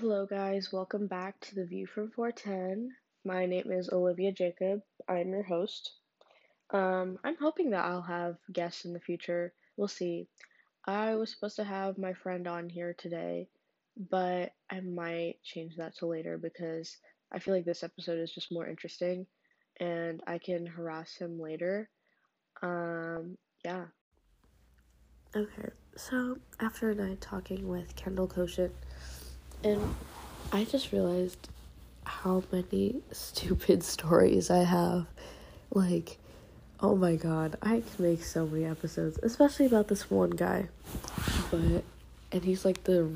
Hello, 0.00 0.24
guys. 0.24 0.72
Welcome 0.72 1.08
back 1.08 1.38
to 1.40 1.54
the 1.54 1.66
View 1.66 1.86
from 1.86 2.10
410. 2.10 2.90
My 3.22 3.44
name 3.44 3.70
is 3.70 3.90
Olivia 3.90 4.32
Jacob. 4.32 4.80
I'm 5.06 5.28
your 5.28 5.42
host. 5.42 5.92
Um, 6.70 7.18
I'm 7.22 7.36
hoping 7.36 7.68
that 7.70 7.84
I'll 7.84 8.00
have 8.00 8.38
guests 8.50 8.86
in 8.86 8.94
the 8.94 8.98
future. 8.98 9.52
We'll 9.76 9.88
see. 9.88 10.26
I 10.86 11.16
was 11.16 11.30
supposed 11.30 11.56
to 11.56 11.64
have 11.64 11.98
my 11.98 12.14
friend 12.14 12.48
on 12.48 12.70
here 12.70 12.94
today, 12.96 13.48
but 14.08 14.54
I 14.70 14.80
might 14.80 15.34
change 15.44 15.76
that 15.76 15.94
to 15.98 16.06
later 16.06 16.38
because 16.38 16.96
I 17.30 17.38
feel 17.38 17.52
like 17.52 17.66
this 17.66 17.82
episode 17.84 18.20
is 18.20 18.32
just 18.32 18.50
more 18.50 18.66
interesting 18.66 19.26
and 19.80 20.22
I 20.26 20.38
can 20.38 20.64
harass 20.64 21.14
him 21.14 21.38
later. 21.38 21.90
Um, 22.62 23.36
yeah. 23.66 23.84
Okay, 25.36 25.68
so 25.94 26.38
after 26.58 26.88
a 26.88 26.94
night 26.94 27.20
talking 27.20 27.68
with 27.68 27.94
Kendall 27.96 28.28
Koshin, 28.28 28.70
and 29.62 29.94
I 30.52 30.64
just 30.64 30.92
realized 30.92 31.48
how 32.04 32.42
many 32.50 32.96
stupid 33.12 33.82
stories 33.82 34.50
I 34.50 34.64
have. 34.64 35.06
Like, 35.72 36.18
oh 36.80 36.96
my 36.96 37.16
god, 37.16 37.56
I 37.62 37.82
can 37.82 38.04
make 38.04 38.24
so 38.24 38.46
many 38.46 38.64
episodes, 38.64 39.18
especially 39.22 39.66
about 39.66 39.88
this 39.88 40.10
one 40.10 40.30
guy. 40.30 40.68
But, 41.50 41.84
and 42.32 42.44
he's 42.44 42.64
like 42.64 42.84
the 42.84 43.10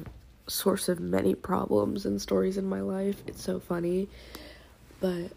source 0.47 0.89
of 0.89 1.01
many 1.01 1.34
problems 1.34 2.05
and 2.05 2.20
stories 2.20 2.59
in 2.59 2.67
my 2.67 2.81
life. 2.81 3.23
It's 3.27 3.42
so 3.42 3.59
funny. 3.59 4.09
But 5.01 5.33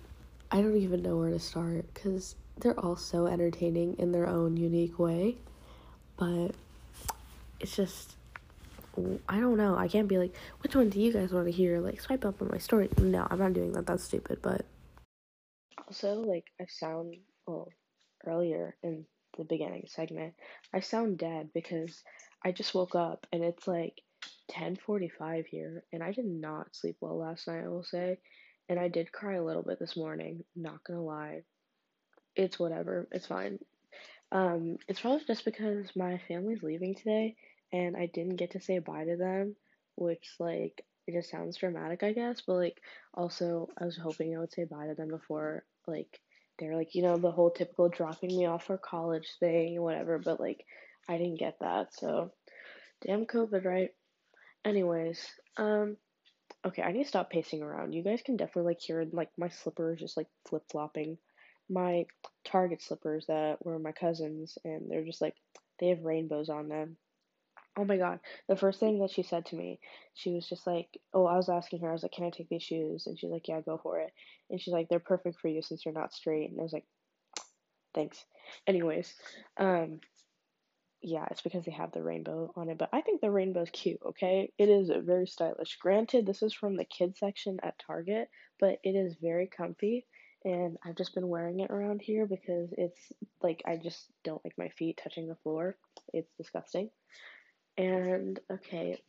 I 0.51 0.61
don't 0.61 0.77
even 0.77 1.01
know 1.01 1.17
where 1.17 1.31
to 1.31 1.39
start 1.39 1.91
because 1.93 2.35
they're 2.57 2.79
all 2.79 2.95
so 2.95 3.27
entertaining 3.27 3.95
in 3.97 4.11
their 4.11 4.27
own 4.27 4.57
unique 4.57 4.99
way. 4.99 5.37
But 6.17 6.51
it's 7.59 7.75
just 7.75 8.16
I 9.29 9.39
don't 9.39 9.57
know. 9.57 9.75
I 9.75 9.87
can't 9.87 10.07
be 10.07 10.17
like, 10.17 10.35
which 10.61 10.75
one 10.75 10.89
do 10.89 10.99
you 10.99 11.13
guys 11.13 11.31
want 11.31 11.45
to 11.45 11.51
hear? 11.51 11.79
Like, 11.79 12.01
swipe 12.01 12.25
up 12.25 12.41
on 12.41 12.49
my 12.49 12.57
story. 12.57 12.89
No, 12.97 13.27
I'm 13.29 13.39
not 13.39 13.53
doing 13.53 13.71
that. 13.73 13.85
That's 13.85 14.03
stupid. 14.03 14.39
But 14.41 14.65
also, 15.87 16.21
like, 16.21 16.45
I 16.59 16.65
sound 16.67 17.15
well 17.45 17.69
earlier 18.25 18.75
in 18.83 19.05
the 19.37 19.43
beginning 19.43 19.85
segment. 19.87 20.33
I 20.73 20.79
sound 20.79 21.19
dead 21.19 21.49
because 21.53 22.03
I 22.43 22.51
just 22.51 22.73
woke 22.73 22.95
up 22.95 23.27
and 23.31 23.43
it's 23.43 23.67
like 23.67 24.01
10:45 24.51 25.45
here, 25.45 25.83
and 25.93 26.01
I 26.01 26.11
did 26.11 26.25
not 26.25 26.75
sleep 26.75 26.97
well 27.01 27.17
last 27.17 27.47
night. 27.47 27.63
I 27.63 27.67
will 27.67 27.83
say, 27.83 28.17
and 28.69 28.79
I 28.79 28.87
did 28.87 29.11
cry 29.11 29.35
a 29.35 29.43
little 29.43 29.63
bit 29.63 29.79
this 29.79 29.95
morning. 29.95 30.43
Not 30.55 30.83
gonna 30.83 31.03
lie. 31.03 31.43
It's 32.35 32.59
whatever. 32.59 33.07
It's 33.11 33.27
fine. 33.27 33.59
Um, 34.31 34.77
it's 34.87 34.99
probably 34.99 35.23
just 35.25 35.45
because 35.45 35.95
my 35.95 36.19
family's 36.27 36.63
leaving 36.63 36.95
today 36.95 37.35
and 37.71 37.95
I 37.97 38.07
didn't 38.07 38.37
get 38.37 38.51
to 38.51 38.61
say 38.61 38.79
bye 38.79 39.05
to 39.05 39.17
them, 39.17 39.55
which 39.95 40.35
like 40.39 40.83
it 41.07 41.13
just 41.13 41.29
sounds 41.29 41.57
dramatic, 41.57 42.03
I 42.03 42.13
guess, 42.13 42.41
but 42.45 42.55
like 42.55 42.81
also 43.13 43.69
I 43.79 43.85
was 43.85 43.97
hoping 43.97 44.35
I 44.35 44.39
would 44.39 44.53
say 44.53 44.65
bye 44.65 44.87
to 44.87 44.95
them 44.95 45.09
before 45.09 45.63
like 45.87 46.19
they're 46.59 46.75
like, 46.75 46.95
you 46.95 47.03
know, 47.03 47.17
the 47.17 47.31
whole 47.31 47.51
typical 47.51 47.89
dropping 47.89 48.35
me 48.35 48.45
off 48.45 48.65
for 48.65 48.77
college 48.77 49.27
thing, 49.39 49.81
whatever, 49.81 50.19
but 50.19 50.39
like 50.39 50.65
I 51.07 51.17
didn't 51.17 51.39
get 51.39 51.59
that, 51.61 51.93
so 51.93 52.31
damn 53.05 53.25
COVID, 53.25 53.65
right? 53.65 53.89
Anyways, 54.65 55.25
um 55.57 55.97
okay, 56.65 56.81
I 56.81 56.91
need 56.91 57.03
to 57.03 57.09
stop 57.09 57.29
pacing 57.29 57.61
around. 57.63 57.93
You 57.93 58.03
guys 58.03 58.21
can 58.25 58.37
definitely 58.37 58.71
like 58.71 58.81
hear 58.81 59.05
like 59.11 59.29
my 59.37 59.49
slippers 59.49 59.99
just 59.99 60.17
like 60.17 60.27
flip 60.47 60.63
flopping. 60.69 61.17
My 61.69 62.05
Target 62.45 62.81
slippers 62.81 63.25
that 63.27 63.63
were 63.65 63.77
my 63.77 63.91
cousins 63.91 64.57
and 64.63 64.89
they're 64.89 65.03
just 65.03 65.21
like 65.21 65.35
they 65.79 65.89
have 65.89 66.03
rainbows 66.03 66.49
on 66.49 66.69
them 66.69 66.97
Oh 67.77 67.85
my 67.85 67.97
god. 67.97 68.19
The 68.47 68.55
first 68.55 68.79
thing 68.79 68.99
that 68.99 69.11
she 69.11 69.23
said 69.23 69.45
to 69.47 69.55
me, 69.55 69.79
she 70.15 70.31
was 70.31 70.47
just 70.47 70.65
like, 70.65 70.87
Oh, 71.13 71.25
I 71.25 71.35
was 71.35 71.49
asking 71.49 71.81
her, 71.81 71.89
I 71.89 71.93
was 71.93 72.03
like, 72.03 72.11
Can 72.11 72.25
I 72.25 72.31
take 72.31 72.49
these 72.49 72.63
shoes? 72.63 73.05
And 73.07 73.17
she's 73.17 73.29
like, 73.29 73.47
Yeah, 73.47 73.61
go 73.61 73.79
for 73.81 73.99
it. 73.99 74.11
And 74.49 74.59
she's 74.59 74.73
like, 74.73 74.89
They're 74.89 74.99
perfect 74.99 75.39
for 75.39 75.47
you 75.47 75.61
since 75.61 75.85
you're 75.85 75.93
not 75.93 76.13
straight. 76.13 76.49
And 76.49 76.59
I 76.59 76.63
was 76.63 76.73
like, 76.73 76.85
Thanks. 77.93 78.23
Anyways, 78.65 79.13
um, 79.57 79.99
yeah, 81.01 81.25
it's 81.29 81.41
because 81.41 81.63
they 81.65 81.71
have 81.71 81.91
the 81.91 82.01
rainbow 82.01 82.51
on 82.55 82.69
it, 82.69 82.77
but 82.77 82.89
I 82.91 83.01
think 83.01 83.21
the 83.21 83.29
rainbow's 83.31 83.69
cute, 83.71 83.99
okay? 84.03 84.51
It 84.57 84.69
is 84.69 84.89
very 85.05 85.27
stylish. 85.27 85.77
Granted, 85.79 86.25
this 86.25 86.41
is 86.41 86.53
from 86.53 86.75
the 86.75 86.85
kids 86.85 87.19
section 87.19 87.59
at 87.61 87.77
Target, 87.85 88.29
but 88.59 88.79
it 88.83 88.95
is 88.95 89.15
very 89.21 89.47
comfy 89.47 90.05
and 90.43 90.77
I've 90.85 90.95
just 90.95 91.13
been 91.13 91.27
wearing 91.27 91.59
it 91.59 91.71
around 91.71 92.01
here 92.01 92.25
because 92.25 92.69
it's 92.77 93.11
like 93.41 93.61
I 93.65 93.75
just 93.77 94.09
don't 94.23 94.43
like 94.45 94.57
my 94.57 94.69
feet 94.69 94.99
touching 95.01 95.27
the 95.27 95.35
floor. 95.35 95.77
It's 96.13 96.31
disgusting. 96.37 96.89
And 97.77 98.39
okay, 98.51 99.01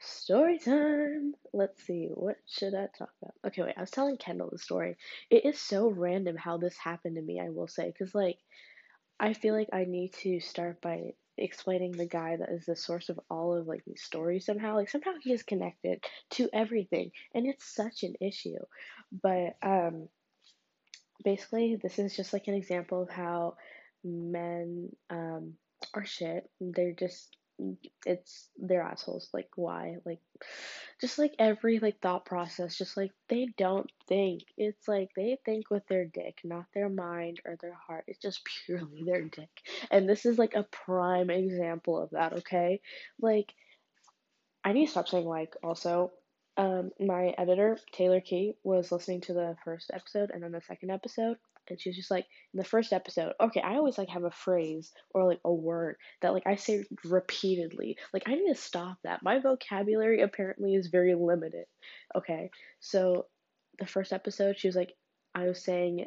story 0.00 0.58
time. 0.58 1.34
Let's 1.52 1.82
see, 1.84 2.08
what 2.12 2.36
should 2.46 2.74
I 2.74 2.88
talk 2.98 3.10
about? 3.22 3.34
Okay, 3.46 3.62
wait, 3.62 3.74
I 3.76 3.80
was 3.80 3.90
telling 3.90 4.16
Kendall 4.16 4.50
the 4.50 4.58
story. 4.58 4.96
It 5.30 5.44
is 5.44 5.60
so 5.60 5.88
random 5.90 6.36
how 6.36 6.58
this 6.58 6.76
happened 6.76 7.16
to 7.16 7.22
me, 7.22 7.40
I 7.40 7.50
will 7.50 7.68
say, 7.68 7.86
because 7.86 8.14
like 8.14 8.38
I 9.18 9.32
feel 9.32 9.54
like 9.54 9.68
I 9.72 9.84
need 9.84 10.12
to 10.22 10.40
start 10.40 10.80
by 10.80 11.12
explaining 11.38 11.92
the 11.92 12.06
guy 12.06 12.36
that 12.36 12.50
is 12.50 12.66
the 12.66 12.76
source 12.76 13.08
of 13.08 13.20
all 13.30 13.56
of 13.56 13.66
like 13.66 13.84
these 13.86 14.02
stories 14.02 14.46
somehow. 14.46 14.74
Like 14.74 14.90
somehow 14.90 15.12
he 15.22 15.32
is 15.32 15.42
connected 15.42 16.04
to 16.32 16.48
everything, 16.52 17.12
and 17.34 17.46
it's 17.46 17.64
such 17.64 18.02
an 18.02 18.14
issue. 18.20 18.58
But 19.22 19.56
um 19.62 20.08
basically 21.24 21.76
this 21.82 21.98
is 21.98 22.16
just 22.16 22.32
like 22.32 22.48
an 22.48 22.54
example 22.54 23.02
of 23.02 23.10
how 23.10 23.56
men 24.04 24.90
um 25.10 25.54
are 25.94 26.04
shit. 26.04 26.48
They're 26.60 26.92
just 26.92 27.36
it's 28.04 28.48
they're 28.58 28.82
assholes. 28.82 29.28
Like 29.32 29.48
why? 29.56 29.96
Like 30.04 30.20
just 31.00 31.18
like 31.18 31.34
every 31.38 31.78
like 31.78 32.00
thought 32.00 32.26
process, 32.26 32.76
just 32.76 32.96
like 32.96 33.12
they 33.28 33.48
don't 33.56 33.90
think. 34.08 34.42
It's 34.56 34.86
like 34.88 35.10
they 35.16 35.38
think 35.44 35.70
with 35.70 35.86
their 35.88 36.04
dick, 36.04 36.40
not 36.44 36.66
their 36.74 36.88
mind 36.88 37.40
or 37.44 37.56
their 37.56 37.74
heart. 37.86 38.04
It's 38.08 38.20
just 38.20 38.44
purely 38.66 39.04
their 39.04 39.22
dick. 39.22 39.50
And 39.90 40.08
this 40.08 40.26
is 40.26 40.38
like 40.38 40.54
a 40.54 40.64
prime 40.64 41.30
example 41.30 42.02
of 42.02 42.10
that, 42.10 42.32
okay? 42.34 42.80
Like 43.20 43.52
I 44.64 44.72
need 44.72 44.86
to 44.86 44.90
stop 44.90 45.08
saying 45.08 45.26
like 45.26 45.54
also. 45.62 46.12
Um, 46.56 46.90
my 46.98 47.34
editor, 47.36 47.78
Taylor 47.92 48.20
Key, 48.20 48.54
was 48.64 48.90
listening 48.90 49.20
to 49.22 49.34
the 49.34 49.56
first 49.64 49.90
episode 49.92 50.30
and 50.32 50.42
then 50.42 50.52
the 50.52 50.62
second 50.62 50.90
episode, 50.90 51.36
and 51.68 51.80
she 51.80 51.90
was 51.90 51.96
just 51.96 52.10
like 52.10 52.26
in 52.54 52.58
the 52.58 52.64
first 52.64 52.92
episode. 52.92 53.32
Okay 53.40 53.60
i 53.60 53.74
always 53.74 53.98
like 53.98 54.08
have 54.08 54.24
a 54.24 54.30
phrase 54.30 54.92
or 55.10 55.26
like 55.26 55.40
a 55.44 55.52
word 55.52 55.96
that 56.22 56.32
like 56.32 56.46
i 56.46 56.56
say 56.56 56.84
repeatedly. 57.04 57.96
Like 58.12 58.22
i 58.26 58.34
need 58.34 58.48
to 58.48 58.54
stop 58.54 58.98
that. 59.04 59.22
My 59.22 59.40
vocabulary 59.40 60.22
apparently 60.22 60.74
is 60.74 60.86
very 60.86 61.14
limited. 61.14 61.66
Okay 62.14 62.50
so 62.80 63.26
the 63.78 63.86
first 63.86 64.12
episode 64.12 64.58
she 64.58 64.68
was 64.68 64.76
like 64.76 64.92
i 65.34 65.44
was 65.46 65.62
saying 65.62 66.06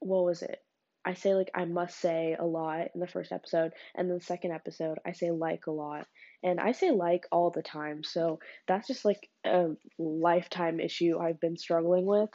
what 0.00 0.24
was 0.24 0.42
it 0.42 0.62
i 1.08 1.14
say 1.14 1.34
like 1.34 1.50
i 1.54 1.64
must 1.64 2.00
say 2.00 2.36
a 2.38 2.44
lot 2.44 2.88
in 2.94 3.00
the 3.00 3.06
first 3.06 3.32
episode 3.32 3.72
and 3.96 4.08
then 4.08 4.18
the 4.18 4.24
second 4.24 4.52
episode 4.52 4.98
i 5.06 5.12
say 5.12 5.30
like 5.30 5.66
a 5.66 5.72
lot 5.72 6.06
and 6.44 6.60
i 6.60 6.72
say 6.72 6.90
like 6.90 7.24
all 7.32 7.50
the 7.50 7.62
time 7.62 8.04
so 8.04 8.38
that's 8.68 8.86
just 8.86 9.04
like 9.04 9.28
a 9.44 9.70
lifetime 9.98 10.78
issue 10.78 11.18
i've 11.18 11.40
been 11.40 11.56
struggling 11.56 12.06
with 12.06 12.30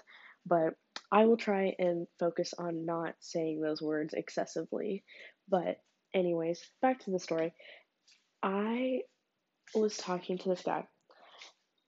but 0.46 0.74
I 1.12 1.26
will 1.26 1.38
try 1.38 1.76
and 1.80 2.08
focus 2.20 2.54
on 2.58 2.86
not 2.86 3.16
saying 3.20 3.62
those 3.62 3.82
words 3.82 4.14
excessively. 4.14 5.04
But, 5.50 5.78
anyways, 6.14 6.62
back 6.82 7.00
to 7.02 7.12
the 7.12 7.20
story. 7.20 7.54
I 8.42 9.02
was 9.74 9.96
talking 9.96 10.38
to 10.40 10.50
this 10.50 10.64
guy. 10.64 10.86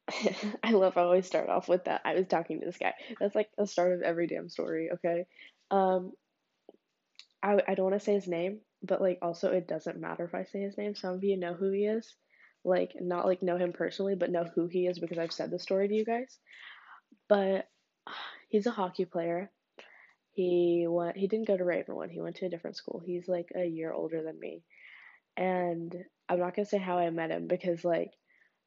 I 0.63 0.71
love 0.71 0.97
I 0.97 1.01
always 1.01 1.25
start 1.25 1.49
off 1.49 1.67
with 1.67 1.85
that. 1.85 2.01
I 2.05 2.13
was 2.13 2.27
talking 2.27 2.59
to 2.59 2.65
this 2.65 2.77
guy. 2.77 2.93
That's 3.19 3.35
like 3.35 3.49
the 3.57 3.67
start 3.67 3.93
of 3.93 4.01
every 4.01 4.27
damn 4.27 4.49
story, 4.49 4.89
okay? 4.93 5.25
Um, 5.71 6.11
I, 7.45 7.61
I 7.67 7.75
don't 7.75 7.91
want 7.91 7.99
to 7.99 8.03
say 8.03 8.13
his 8.13 8.27
name, 8.27 8.61
but 8.81 9.01
like 9.01 9.19
also 9.21 9.51
it 9.51 9.67
doesn't 9.67 10.01
matter 10.01 10.25
if 10.25 10.33
I 10.33 10.45
say 10.45 10.61
his 10.61 10.77
name. 10.79 10.95
Some 10.95 11.13
of 11.13 11.23
you 11.23 11.37
know 11.37 11.53
who 11.53 11.71
he 11.71 11.85
is. 11.85 12.15
Like, 12.63 12.93
not 12.99 13.27
like 13.27 13.43
know 13.43 13.57
him 13.57 13.71
personally, 13.71 14.15
but 14.15 14.31
know 14.31 14.45
who 14.55 14.65
he 14.65 14.87
is 14.87 14.97
because 14.97 15.19
I've 15.19 15.31
said 15.31 15.51
the 15.51 15.59
story 15.59 15.87
to 15.87 15.93
you 15.93 16.03
guys. 16.03 16.39
But 17.29 17.69
he's 18.49 18.65
a 18.65 18.71
hockey 18.71 19.05
player. 19.05 19.51
He 20.31 20.87
went 20.89 21.15
he 21.15 21.27
didn't 21.27 21.47
go 21.47 21.55
to 21.55 21.63
Ravenwood. 21.63 22.09
He 22.09 22.19
went 22.19 22.37
to 22.37 22.47
a 22.47 22.49
different 22.49 22.77
school. 22.77 23.01
He's 23.05 23.27
like 23.27 23.49
a 23.55 23.63
year 23.63 23.93
older 23.93 24.23
than 24.23 24.39
me. 24.39 24.63
And 25.37 25.95
I'm 26.27 26.39
not 26.39 26.55
going 26.55 26.65
to 26.65 26.69
say 26.69 26.79
how 26.79 26.97
I 26.97 27.09
met 27.11 27.29
him 27.29 27.47
because 27.47 27.85
like 27.85 28.11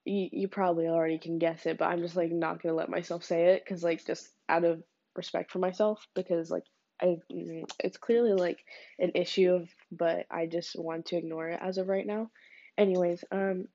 you, 0.05 0.29
you 0.31 0.49
probably 0.49 0.87
already 0.87 1.19
can 1.19 1.39
guess 1.41 1.67
it, 1.67 1.79
but 1.79 1.87
I'm 1.87 2.01
just 2.01 2.15
like 2.17 2.31
not 2.31 2.63
going 2.63 2.73
to 2.73 2.77
let 2.77 2.89
myself 2.89 3.25
say 3.25 3.47
it 3.47 3.67
cuz 3.67 3.83
like 3.83 4.07
just 4.07 4.29
out 4.49 4.65
of 4.65 4.83
respect 5.17 5.51
for 5.51 5.59
myself 5.59 6.07
because 6.15 6.49
like 6.49 6.63
I 7.01 7.19
mm, 7.33 7.65
it's 7.79 7.97
clearly 7.97 8.33
like 8.33 8.65
an 8.99 9.13
issue 9.15 9.53
of 9.53 9.69
but 9.93 10.27
I 10.31 10.47
just 10.47 10.79
want 10.79 11.07
to 11.07 11.17
ignore 11.17 11.49
it 11.49 11.61
as 11.63 11.79
of 11.79 11.89
right 11.89 12.07
now. 12.07 12.31
Anyways, 12.77 13.25
um 13.31 13.69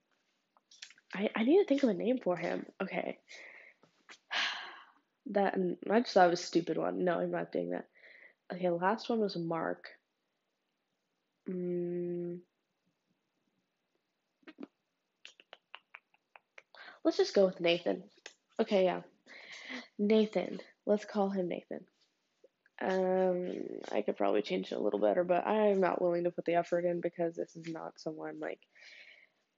I 1.14 1.30
I 1.36 1.44
need 1.44 1.60
to 1.60 1.66
think 1.66 1.84
of 1.84 1.90
a 1.90 1.94
name 1.94 2.20
for 2.20 2.38
him. 2.38 2.66
Okay. 2.82 3.18
That 5.28 5.56
I 5.90 6.02
just 6.02 6.14
thought 6.14 6.30
was 6.30 6.42
a 6.42 6.44
stupid 6.44 6.78
one. 6.78 7.06
No, 7.06 7.18
I'm 7.18 7.32
not 7.32 7.54
doing 7.54 7.70
that. 7.70 7.88
Okay, 8.52 8.70
last 8.70 9.10
one 9.10 9.22
was 9.22 9.38
Mark. 9.38 9.88
Mm. 11.50 12.40
Let's 17.04 17.18
just 17.18 17.34
go 17.34 17.46
with 17.46 17.62
Nathan. 17.62 18.04
Okay, 18.60 18.84
yeah. 18.84 19.02
Nathan. 19.98 20.60
Let's 20.86 21.06
call 21.06 21.30
him 21.30 21.48
Nathan. 21.48 21.86
Um, 22.82 23.52
I 23.92 24.02
could 24.02 24.18
probably 24.18 24.42
change 24.42 24.72
it 24.72 24.76
a 24.76 24.82
little 24.82 25.00
better, 25.00 25.24
but 25.24 25.46
I'm 25.46 25.80
not 25.80 26.02
willing 26.02 26.26
to 26.26 26.32
put 26.32 26.46
the 26.46 26.56
effort 26.56 26.86
in 26.86 27.02
because 27.02 27.36
this 27.36 27.56
is 27.56 27.68
not 27.68 28.00
someone 28.00 28.40
like 28.40 28.60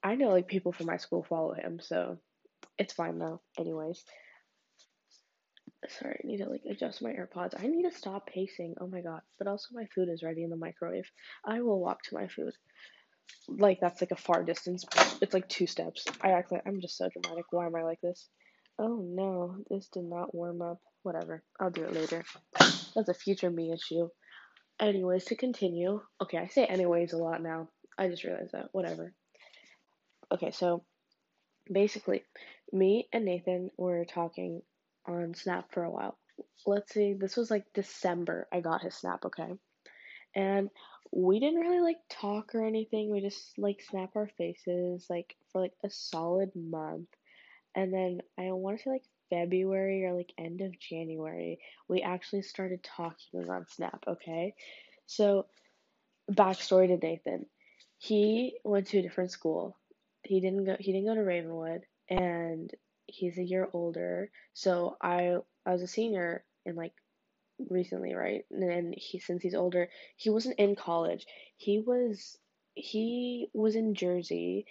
I 0.03 0.15
know 0.15 0.29
like 0.29 0.47
people 0.47 0.71
from 0.71 0.85
my 0.85 0.97
school 0.97 1.23
follow 1.23 1.53
him, 1.53 1.79
so 1.81 2.19
it's 2.77 2.94
fine 2.94 3.17
though. 3.17 3.41
Anyways. 3.57 4.03
Sorry, 5.88 6.19
I 6.23 6.27
need 6.27 6.38
to 6.38 6.50
like 6.50 6.63
adjust 6.69 7.01
my 7.01 7.12
AirPods. 7.12 7.53
I 7.59 7.67
need 7.67 7.83
to 7.83 7.95
stop 7.95 8.27
pacing. 8.27 8.75
Oh 8.79 8.88
my 8.88 9.01
god. 9.01 9.21
But 9.38 9.47
also 9.47 9.68
my 9.73 9.85
food 9.94 10.09
is 10.09 10.23
ready 10.23 10.44
in 10.44 10.50
the 10.50 10.56
microwave. 10.56 11.09
I 11.45 11.61
will 11.61 11.79
walk 11.79 12.01
to 12.03 12.15
my 12.15 12.27
food. 12.27 12.53
Like 13.47 13.79
that's 13.79 14.01
like 14.01 14.11
a 14.11 14.15
far 14.15 14.44
distance. 14.44 14.85
It's 15.21 15.33
like 15.33 15.47
two 15.47 15.68
steps. 15.68 16.06
I 16.21 16.31
act 16.31 16.51
like 16.51 16.63
I'm 16.65 16.81
just 16.81 16.97
so 16.97 17.09
dramatic. 17.09 17.45
Why 17.51 17.65
am 17.68 17.75
I 17.75 17.83
like 17.83 18.01
this? 18.01 18.27
Oh 18.79 19.00
no, 19.03 19.57
this 19.69 19.88
did 19.88 20.06
not 20.06 20.33
warm 20.33 20.61
up. 20.61 20.79
Whatever. 21.06 21.44
I'll 21.60 21.69
do 21.69 21.84
it 21.84 21.94
later. 21.94 22.24
That's 22.96 23.10
a 23.10 23.13
future 23.13 23.52
me 23.52 23.72
issue. 23.72 24.10
Anyways, 24.80 25.25
to 25.25 25.36
continue. 25.36 26.02
Okay, 26.19 26.40
I 26.40 26.48
say 26.48 26.66
anyways 26.66 27.13
a 27.13 27.18
lot 27.18 27.44
now. 27.44 27.69
I 27.96 28.07
just 28.07 28.24
realized 28.24 28.54
that. 28.54 28.69
Whatever. 28.72 29.13
Okay, 30.34 30.50
so 30.50 30.84
basically, 31.72 32.24
me 32.74 33.07
and 33.13 33.24
Nathan 33.24 33.69
were 33.78 34.06
talking 34.06 34.63
on 35.07 35.36
Snap 35.36 35.72
for 35.72 35.84
a 35.84 35.92
while. 35.92 36.18
Let's 36.66 36.92
see, 36.92 37.13
this 37.13 37.38
was 37.38 37.52
like 37.52 37.66
December. 37.75 38.48
I 38.52 38.62
got 38.62 38.81
his 38.81 38.96
Snap, 38.96 39.25
okay? 39.25 39.52
And 40.36 40.72
we 41.12 41.40
didn't 41.40 41.60
really 41.60 41.81
like 41.81 42.00
talk 42.10 42.56
or 42.56 42.66
anything. 42.66 43.12
We 43.12 43.22
just 43.22 43.60
like 43.60 43.84
snap 43.88 44.16
our 44.16 44.30
faces 44.40 45.06
like 45.07 45.36
for 45.52 45.62
like 45.62 45.74
a 45.84 45.90
solid 45.92 46.50
month. 46.56 47.10
And 47.75 47.94
then 47.94 48.22
I 48.40 48.52
want 48.54 48.78
to 48.80 48.84
say 48.84 48.90
like 48.90 49.04
February 49.30 50.06
or 50.06 50.13
like 50.13 50.33
end 50.38 50.62
of 50.62 50.80
January, 50.80 51.60
we 51.88 52.01
actually 52.01 52.42
started 52.42 52.83
talking 52.83 53.50
on 53.50 53.66
Snap, 53.68 54.04
okay? 54.07 54.54
So, 55.07 55.45
backstory 56.31 56.88
to 56.88 56.98
Nathan. 56.98 57.45
He 57.98 58.57
went 58.63 58.88
to 58.88 59.00
a 59.00 59.01
different 59.01 59.31
school. 59.31 59.77
He 60.24 60.42
didn't 60.42 60.66
go 60.66 60.75
he 60.80 60.92
didn't 60.92 61.07
go 61.07 61.16
to 61.16 61.24
Ravenwood 61.24 61.81
and 62.10 62.72
he's 63.07 63.38
a 63.38 63.44
year 63.44 63.69
older. 63.74 64.30
So 64.54 64.98
I 65.01 65.38
I 65.66 65.71
was 65.71 65.81
a 65.81 65.88
senior 65.88 66.44
in 66.66 66.75
like 66.75 66.94
recently, 67.69 68.13
right? 68.13 68.45
And 68.51 68.62
then 68.62 68.94
he 68.98 69.19
since 69.19 69.44
he's 69.44 69.56
older, 69.56 69.89
he 70.18 70.30
wasn't 70.30 70.60
in 70.60 70.75
college. 70.75 71.25
He 71.57 71.80
was 71.80 72.38
he 72.74 73.48
was 73.54 73.75
in 73.75 73.95
Jersey 73.95 74.66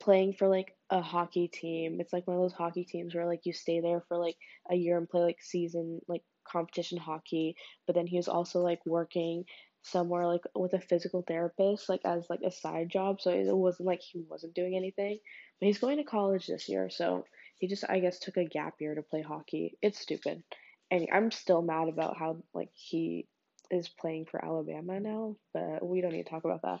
playing 0.00 0.34
for 0.34 0.48
like 0.48 0.74
a 0.90 1.00
hockey 1.00 1.48
team. 1.48 2.00
It's 2.00 2.12
like 2.12 2.26
one 2.26 2.36
of 2.36 2.42
those 2.42 2.52
hockey 2.52 2.84
teams 2.84 3.14
where 3.14 3.26
like 3.26 3.46
you 3.46 3.52
stay 3.52 3.80
there 3.80 4.02
for 4.08 4.18
like 4.18 4.36
a 4.70 4.74
year 4.74 4.98
and 4.98 5.08
play 5.08 5.22
like 5.22 5.40
season 5.40 6.00
like 6.08 6.22
competition 6.44 6.98
hockey, 6.98 7.56
but 7.86 7.94
then 7.94 8.06
he 8.06 8.16
was 8.16 8.28
also 8.28 8.60
like 8.60 8.80
working 8.84 9.44
somewhere 9.84 10.26
like 10.26 10.42
with 10.54 10.74
a 10.74 10.80
physical 10.80 11.24
therapist 11.26 11.88
like 11.88 12.00
as 12.04 12.24
like 12.30 12.40
a 12.44 12.50
side 12.50 12.88
job, 12.88 13.20
so 13.20 13.30
it 13.30 13.46
wasn't 13.46 13.86
like 13.86 14.00
he 14.00 14.24
wasn't 14.28 14.54
doing 14.54 14.76
anything. 14.76 15.18
But 15.60 15.66
he's 15.66 15.78
going 15.78 15.98
to 15.98 16.04
college 16.04 16.46
this 16.46 16.68
year, 16.68 16.90
so 16.90 17.24
he 17.58 17.68
just 17.68 17.84
I 17.88 18.00
guess 18.00 18.18
took 18.18 18.36
a 18.36 18.44
gap 18.44 18.74
year 18.80 18.94
to 18.94 19.02
play 19.02 19.22
hockey. 19.22 19.78
It's 19.82 20.00
stupid. 20.00 20.42
And 20.90 21.08
I'm 21.12 21.30
still 21.30 21.62
mad 21.62 21.88
about 21.88 22.18
how 22.18 22.38
like 22.52 22.70
he 22.74 23.26
is 23.70 23.88
playing 23.88 24.26
for 24.26 24.44
Alabama 24.44 25.00
now, 25.00 25.36
but 25.54 25.84
we 25.84 26.00
don't 26.00 26.12
need 26.12 26.24
to 26.24 26.30
talk 26.30 26.44
about 26.44 26.62
that. 26.62 26.80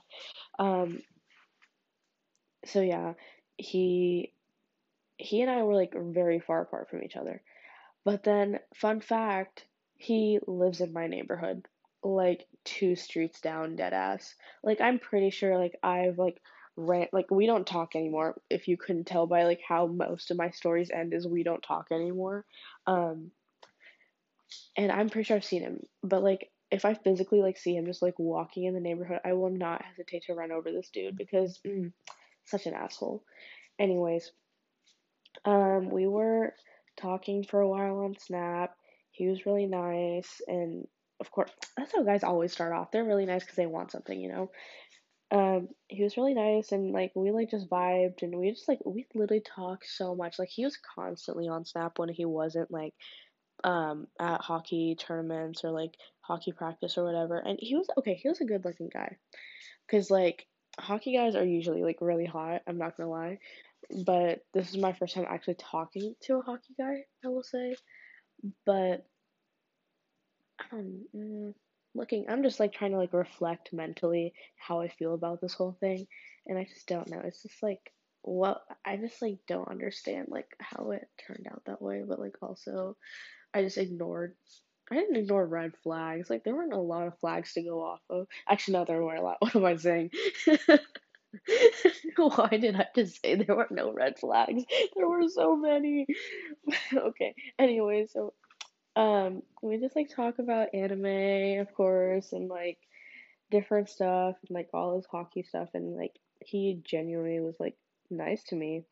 Um 0.58 1.02
so 2.64 2.80
yeah, 2.80 3.14
he 3.56 4.32
he 5.16 5.42
and 5.42 5.50
I 5.50 5.62
were 5.62 5.74
like 5.74 5.94
very 5.94 6.40
far 6.40 6.62
apart 6.62 6.90
from 6.90 7.02
each 7.02 7.16
other. 7.16 7.42
But 8.04 8.24
then 8.24 8.58
fun 8.74 9.00
fact, 9.00 9.66
he 9.96 10.40
lives 10.46 10.80
in 10.80 10.92
my 10.92 11.06
neighborhood, 11.06 11.66
like 12.02 12.46
two 12.64 12.96
streets 12.96 13.40
down, 13.40 13.76
dead 13.76 13.92
ass. 13.92 14.34
Like 14.62 14.80
I'm 14.80 14.98
pretty 14.98 15.30
sure 15.30 15.58
like 15.58 15.76
I've 15.82 16.18
like 16.18 16.40
ran 16.76 17.06
like 17.12 17.30
we 17.30 17.46
don't 17.46 17.66
talk 17.66 17.94
anymore. 17.94 18.40
If 18.50 18.66
you 18.68 18.76
couldn't 18.76 19.06
tell 19.06 19.26
by 19.26 19.44
like 19.44 19.60
how 19.66 19.86
most 19.86 20.30
of 20.30 20.36
my 20.36 20.50
stories 20.50 20.90
end 20.90 21.14
is 21.14 21.26
we 21.26 21.42
don't 21.44 21.62
talk 21.62 21.88
anymore. 21.92 22.44
Um 22.86 23.30
and 24.76 24.90
I'm 24.90 25.08
pretty 25.08 25.26
sure 25.26 25.36
I've 25.36 25.44
seen 25.44 25.62
him, 25.62 25.80
but 26.02 26.22
like 26.22 26.50
if 26.70 26.84
I 26.86 26.94
physically 26.94 27.40
like 27.42 27.58
see 27.58 27.76
him 27.76 27.86
just 27.86 28.02
like 28.02 28.18
walking 28.18 28.64
in 28.64 28.74
the 28.74 28.80
neighborhood, 28.80 29.20
I 29.24 29.34
will 29.34 29.50
not 29.50 29.84
hesitate 29.84 30.24
to 30.24 30.34
run 30.34 30.50
over 30.50 30.72
this 30.72 30.88
dude 30.88 31.16
because 31.16 31.60
mm, 31.66 31.92
such 32.52 32.66
an 32.66 32.74
asshole. 32.74 33.24
Anyways, 33.78 34.30
um, 35.44 35.90
we 35.90 36.06
were 36.06 36.54
talking 36.96 37.44
for 37.44 37.60
a 37.60 37.68
while 37.68 37.98
on 38.00 38.16
Snap. 38.18 38.76
He 39.10 39.26
was 39.26 39.46
really 39.46 39.66
nice, 39.66 40.40
and 40.46 40.86
of 41.20 41.30
course, 41.30 41.50
that's 41.76 41.92
how 41.92 42.02
guys 42.02 42.24
always 42.24 42.52
start 42.52 42.72
off. 42.72 42.90
They're 42.90 43.04
really 43.04 43.26
nice 43.26 43.42
because 43.42 43.56
they 43.56 43.66
want 43.66 43.90
something, 43.90 44.18
you 44.20 44.28
know. 44.28 44.50
Um, 45.30 45.68
he 45.88 46.02
was 46.02 46.16
really 46.16 46.34
nice, 46.34 46.72
and 46.72 46.92
like 46.92 47.12
we 47.14 47.30
like 47.30 47.50
just 47.50 47.68
vibed, 47.70 48.22
and 48.22 48.36
we 48.36 48.50
just 48.50 48.68
like 48.68 48.80
we 48.84 49.06
literally 49.14 49.42
talked 49.42 49.86
so 49.88 50.14
much. 50.14 50.38
Like 50.38 50.50
he 50.50 50.64
was 50.64 50.78
constantly 50.94 51.48
on 51.48 51.64
Snap 51.64 51.98
when 51.98 52.10
he 52.10 52.24
wasn't 52.24 52.70
like 52.70 52.94
um 53.64 54.08
at 54.20 54.40
hockey 54.40 54.96
tournaments 54.98 55.64
or 55.64 55.70
like 55.70 55.94
hockey 56.20 56.52
practice 56.52 56.98
or 56.98 57.04
whatever, 57.04 57.38
and 57.38 57.58
he 57.60 57.76
was 57.76 57.88
okay. 57.98 58.14
He 58.14 58.28
was 58.28 58.40
a 58.40 58.46
good 58.46 58.64
looking 58.64 58.90
guy, 58.92 59.16
cause 59.90 60.10
like 60.10 60.46
hockey 60.78 61.14
guys 61.16 61.34
are 61.34 61.44
usually 61.44 61.82
like 61.82 61.98
really 62.00 62.26
hot. 62.26 62.62
I'm 62.66 62.78
not 62.78 62.96
gonna 62.96 63.10
lie, 63.10 63.38
but 64.04 64.44
this 64.54 64.70
is 64.70 64.78
my 64.78 64.92
first 64.92 65.14
time 65.14 65.26
actually 65.28 65.56
talking 65.58 66.14
to 66.22 66.38
a 66.38 66.42
hockey 66.42 66.74
guy. 66.78 67.04
I 67.24 67.28
will 67.28 67.42
say, 67.42 67.76
but 68.66 69.06
um, 70.72 71.04
mm, 71.14 71.54
looking, 71.94 72.26
I'm 72.28 72.42
just 72.42 72.60
like 72.60 72.72
trying 72.72 72.92
to 72.92 72.98
like 72.98 73.12
reflect 73.12 73.72
mentally 73.72 74.34
how 74.56 74.80
I 74.80 74.88
feel 74.88 75.14
about 75.14 75.40
this 75.40 75.54
whole 75.54 75.76
thing, 75.80 76.06
and 76.46 76.58
I 76.58 76.64
just 76.64 76.86
don't 76.86 77.08
know. 77.10 77.20
It's 77.24 77.42
just 77.42 77.62
like 77.62 77.92
what 78.22 78.62
I 78.84 78.96
just 78.96 79.20
like 79.20 79.38
don't 79.48 79.68
understand 79.68 80.28
like 80.30 80.48
how 80.60 80.92
it 80.92 81.08
turned 81.26 81.46
out 81.50 81.62
that 81.66 81.82
way, 81.82 82.02
but 82.06 82.20
like 82.20 82.36
also 82.42 82.96
I 83.54 83.62
just 83.62 83.78
ignored. 83.78 84.34
I 84.92 84.96
didn't 84.96 85.16
ignore 85.16 85.46
red 85.46 85.72
flags. 85.82 86.28
Like 86.28 86.44
there 86.44 86.54
weren't 86.54 86.74
a 86.74 86.78
lot 86.78 87.06
of 87.06 87.18
flags 87.18 87.54
to 87.54 87.62
go 87.62 87.82
off 87.82 88.00
of. 88.10 88.26
Actually, 88.46 88.74
no, 88.74 88.84
there 88.84 89.02
were 89.02 89.14
a 89.14 89.22
lot. 89.22 89.38
What 89.40 89.56
am 89.56 89.64
I 89.64 89.76
saying? 89.76 90.10
Why 92.16 92.48
did 92.60 92.76
I 92.76 92.86
just 92.94 93.22
say 93.22 93.36
there 93.36 93.56
were 93.56 93.68
no 93.70 93.90
red 93.90 94.18
flags? 94.18 94.64
There 94.94 95.08
were 95.08 95.26
so 95.28 95.56
many. 95.56 96.06
okay. 96.94 97.34
Anyway, 97.58 98.06
so 98.12 98.34
um 98.94 99.42
we 99.62 99.78
just 99.78 99.96
like 99.96 100.14
talk 100.14 100.38
about 100.38 100.74
anime, 100.74 101.60
of 101.60 101.72
course, 101.72 102.32
and 102.34 102.48
like 102.48 102.76
different 103.50 103.88
stuff 103.88 104.36
and 104.46 104.54
like 104.54 104.68
all 104.74 104.96
his 104.96 105.06
hockey 105.06 105.42
stuff 105.42 105.70
and 105.72 105.96
like 105.96 106.14
he 106.40 106.82
genuinely 106.84 107.40
was 107.40 107.56
like 107.58 107.76
nice 108.10 108.42
to 108.44 108.56
me. 108.56 108.84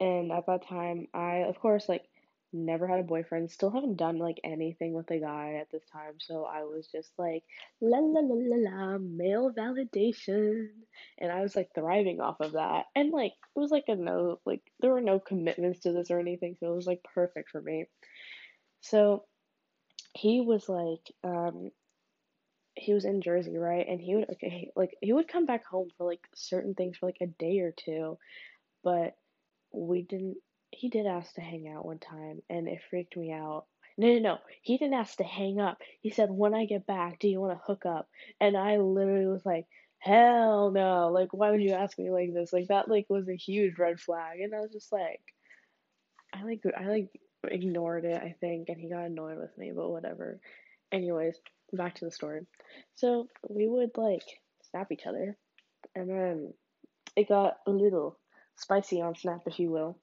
And 0.00 0.32
at 0.32 0.46
that 0.46 0.66
time 0.66 1.08
I 1.12 1.44
of 1.48 1.58
course 1.60 1.90
like 1.90 2.06
never 2.52 2.86
had 2.86 3.00
a 3.00 3.04
boyfriend, 3.04 3.50
still 3.50 3.70
haven't 3.70 3.96
done 3.96 4.18
like 4.18 4.40
anything 4.44 4.92
with 4.92 5.10
a 5.10 5.18
guy 5.18 5.54
at 5.60 5.70
this 5.70 5.84
time, 5.92 6.14
so 6.18 6.44
I 6.44 6.64
was 6.64 6.86
just 6.88 7.10
like 7.18 7.44
la 7.80 7.98
la 7.98 8.20
la 8.20 8.34
la 8.34 8.70
la 8.70 8.98
male 8.98 9.52
validation 9.52 10.68
and 11.18 11.32
I 11.32 11.40
was 11.40 11.56
like 11.56 11.70
thriving 11.74 12.20
off 12.20 12.40
of 12.40 12.52
that. 12.52 12.86
And 12.94 13.10
like 13.12 13.32
it 13.32 13.58
was 13.58 13.70
like 13.70 13.84
a 13.88 13.96
no 13.96 14.40
like 14.44 14.62
there 14.80 14.92
were 14.92 15.00
no 15.00 15.18
commitments 15.18 15.80
to 15.80 15.92
this 15.92 16.10
or 16.10 16.20
anything, 16.20 16.56
so 16.58 16.72
it 16.72 16.76
was 16.76 16.86
like 16.86 17.02
perfect 17.14 17.50
for 17.50 17.60
me. 17.60 17.86
So 18.80 19.24
he 20.14 20.40
was 20.40 20.68
like 20.68 21.12
um 21.24 21.70
he 22.74 22.94
was 22.94 23.04
in 23.04 23.20
Jersey, 23.20 23.56
right? 23.58 23.86
And 23.88 24.00
he 24.00 24.14
would 24.14 24.30
okay, 24.30 24.70
like 24.76 24.96
he 25.00 25.12
would 25.12 25.28
come 25.28 25.46
back 25.46 25.66
home 25.66 25.88
for 25.96 26.06
like 26.06 26.26
certain 26.34 26.74
things 26.74 26.96
for 26.96 27.06
like 27.06 27.18
a 27.20 27.26
day 27.26 27.60
or 27.60 27.72
two, 27.72 28.18
but 28.82 29.14
we 29.72 30.02
didn't 30.02 30.36
he 30.72 30.88
did 30.88 31.06
ask 31.06 31.34
to 31.34 31.40
hang 31.40 31.68
out 31.68 31.86
one 31.86 31.98
time 31.98 32.42
and 32.50 32.68
it 32.68 32.80
freaked 32.90 33.16
me 33.16 33.32
out. 33.32 33.66
No, 33.98 34.08
no, 34.08 34.18
no. 34.18 34.38
He 34.62 34.78
didn't 34.78 34.94
ask 34.94 35.16
to 35.18 35.24
hang 35.24 35.60
up. 35.60 35.78
He 36.00 36.10
said, 36.10 36.30
"When 36.30 36.54
I 36.54 36.64
get 36.64 36.86
back, 36.86 37.18
do 37.18 37.28
you 37.28 37.40
want 37.40 37.58
to 37.58 37.64
hook 37.64 37.84
up?" 37.86 38.08
And 38.40 38.56
I 38.56 38.78
literally 38.78 39.26
was 39.26 39.44
like, 39.44 39.66
"Hell 39.98 40.70
no. 40.70 41.10
Like 41.10 41.32
why 41.32 41.50
would 41.50 41.62
you 41.62 41.72
ask 41.72 41.98
me 41.98 42.10
like 42.10 42.32
this?" 42.32 42.52
Like 42.52 42.68
that 42.68 42.88
like 42.88 43.06
was 43.10 43.28
a 43.28 43.36
huge 43.36 43.78
red 43.78 44.00
flag 44.00 44.40
and 44.40 44.54
I 44.54 44.60
was 44.60 44.72
just 44.72 44.92
like 44.92 45.20
I 46.32 46.44
like 46.44 46.62
I 46.76 46.86
like 46.86 47.08
ignored 47.44 48.04
it, 48.04 48.20
I 48.22 48.34
think, 48.40 48.68
and 48.68 48.80
he 48.80 48.88
got 48.88 49.04
annoyed 49.04 49.38
with 49.38 49.56
me, 49.58 49.72
but 49.74 49.90
whatever. 49.90 50.40
Anyways, 50.90 51.36
back 51.72 51.96
to 51.96 52.04
the 52.04 52.10
story. 52.10 52.46
So 52.94 53.28
we 53.48 53.66
would 53.68 53.96
like 53.96 54.24
snap 54.70 54.90
each 54.92 55.06
other, 55.06 55.36
and 55.94 56.08
then 56.08 56.54
it 57.16 57.28
got 57.28 57.58
a 57.66 57.70
little 57.70 58.18
spicy 58.56 59.00
on 59.00 59.14
Snap, 59.14 59.42
if 59.46 59.58
you 59.58 59.70
will, 59.70 59.98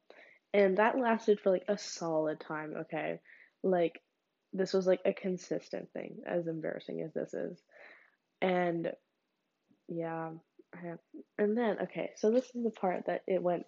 and 0.54 0.78
that 0.78 0.98
lasted 0.98 1.40
for 1.40 1.52
like 1.52 1.66
a 1.68 1.78
solid 1.78 2.40
time. 2.40 2.74
Okay, 2.82 3.20
like 3.64 4.02
this 4.54 4.74
was 4.74 4.88
like 4.88 5.02
a 5.06 5.14
consistent 5.14 5.92
thing, 5.94 6.18
as 6.26 6.48
embarrassing 6.48 7.02
as 7.02 7.14
this 7.14 7.34
is, 7.34 7.60
and 8.42 8.92
yeah, 9.88 10.32
have, 10.74 11.00
and 11.38 11.58
then 11.58 11.78
okay, 11.84 12.12
so 12.18 12.32
this 12.32 12.46
is 12.56 12.64
the 12.64 12.72
part 12.72 13.06
that 13.08 13.22
it 13.28 13.42
went 13.42 13.66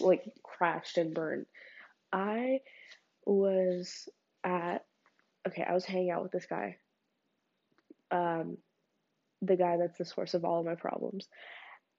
like 0.00 0.24
crashed 0.42 0.98
and 0.98 1.14
burned. 1.14 1.46
I 2.12 2.60
was 3.24 4.08
at 4.44 4.84
okay, 5.46 5.64
I 5.68 5.74
was 5.74 5.84
hanging 5.84 6.10
out 6.10 6.22
with 6.22 6.32
this 6.32 6.46
guy. 6.46 6.76
Um 8.10 8.58
the 9.40 9.56
guy 9.56 9.76
that's 9.76 9.98
the 9.98 10.04
source 10.04 10.34
of 10.34 10.44
all 10.44 10.60
of 10.60 10.66
my 10.66 10.76
problems. 10.76 11.26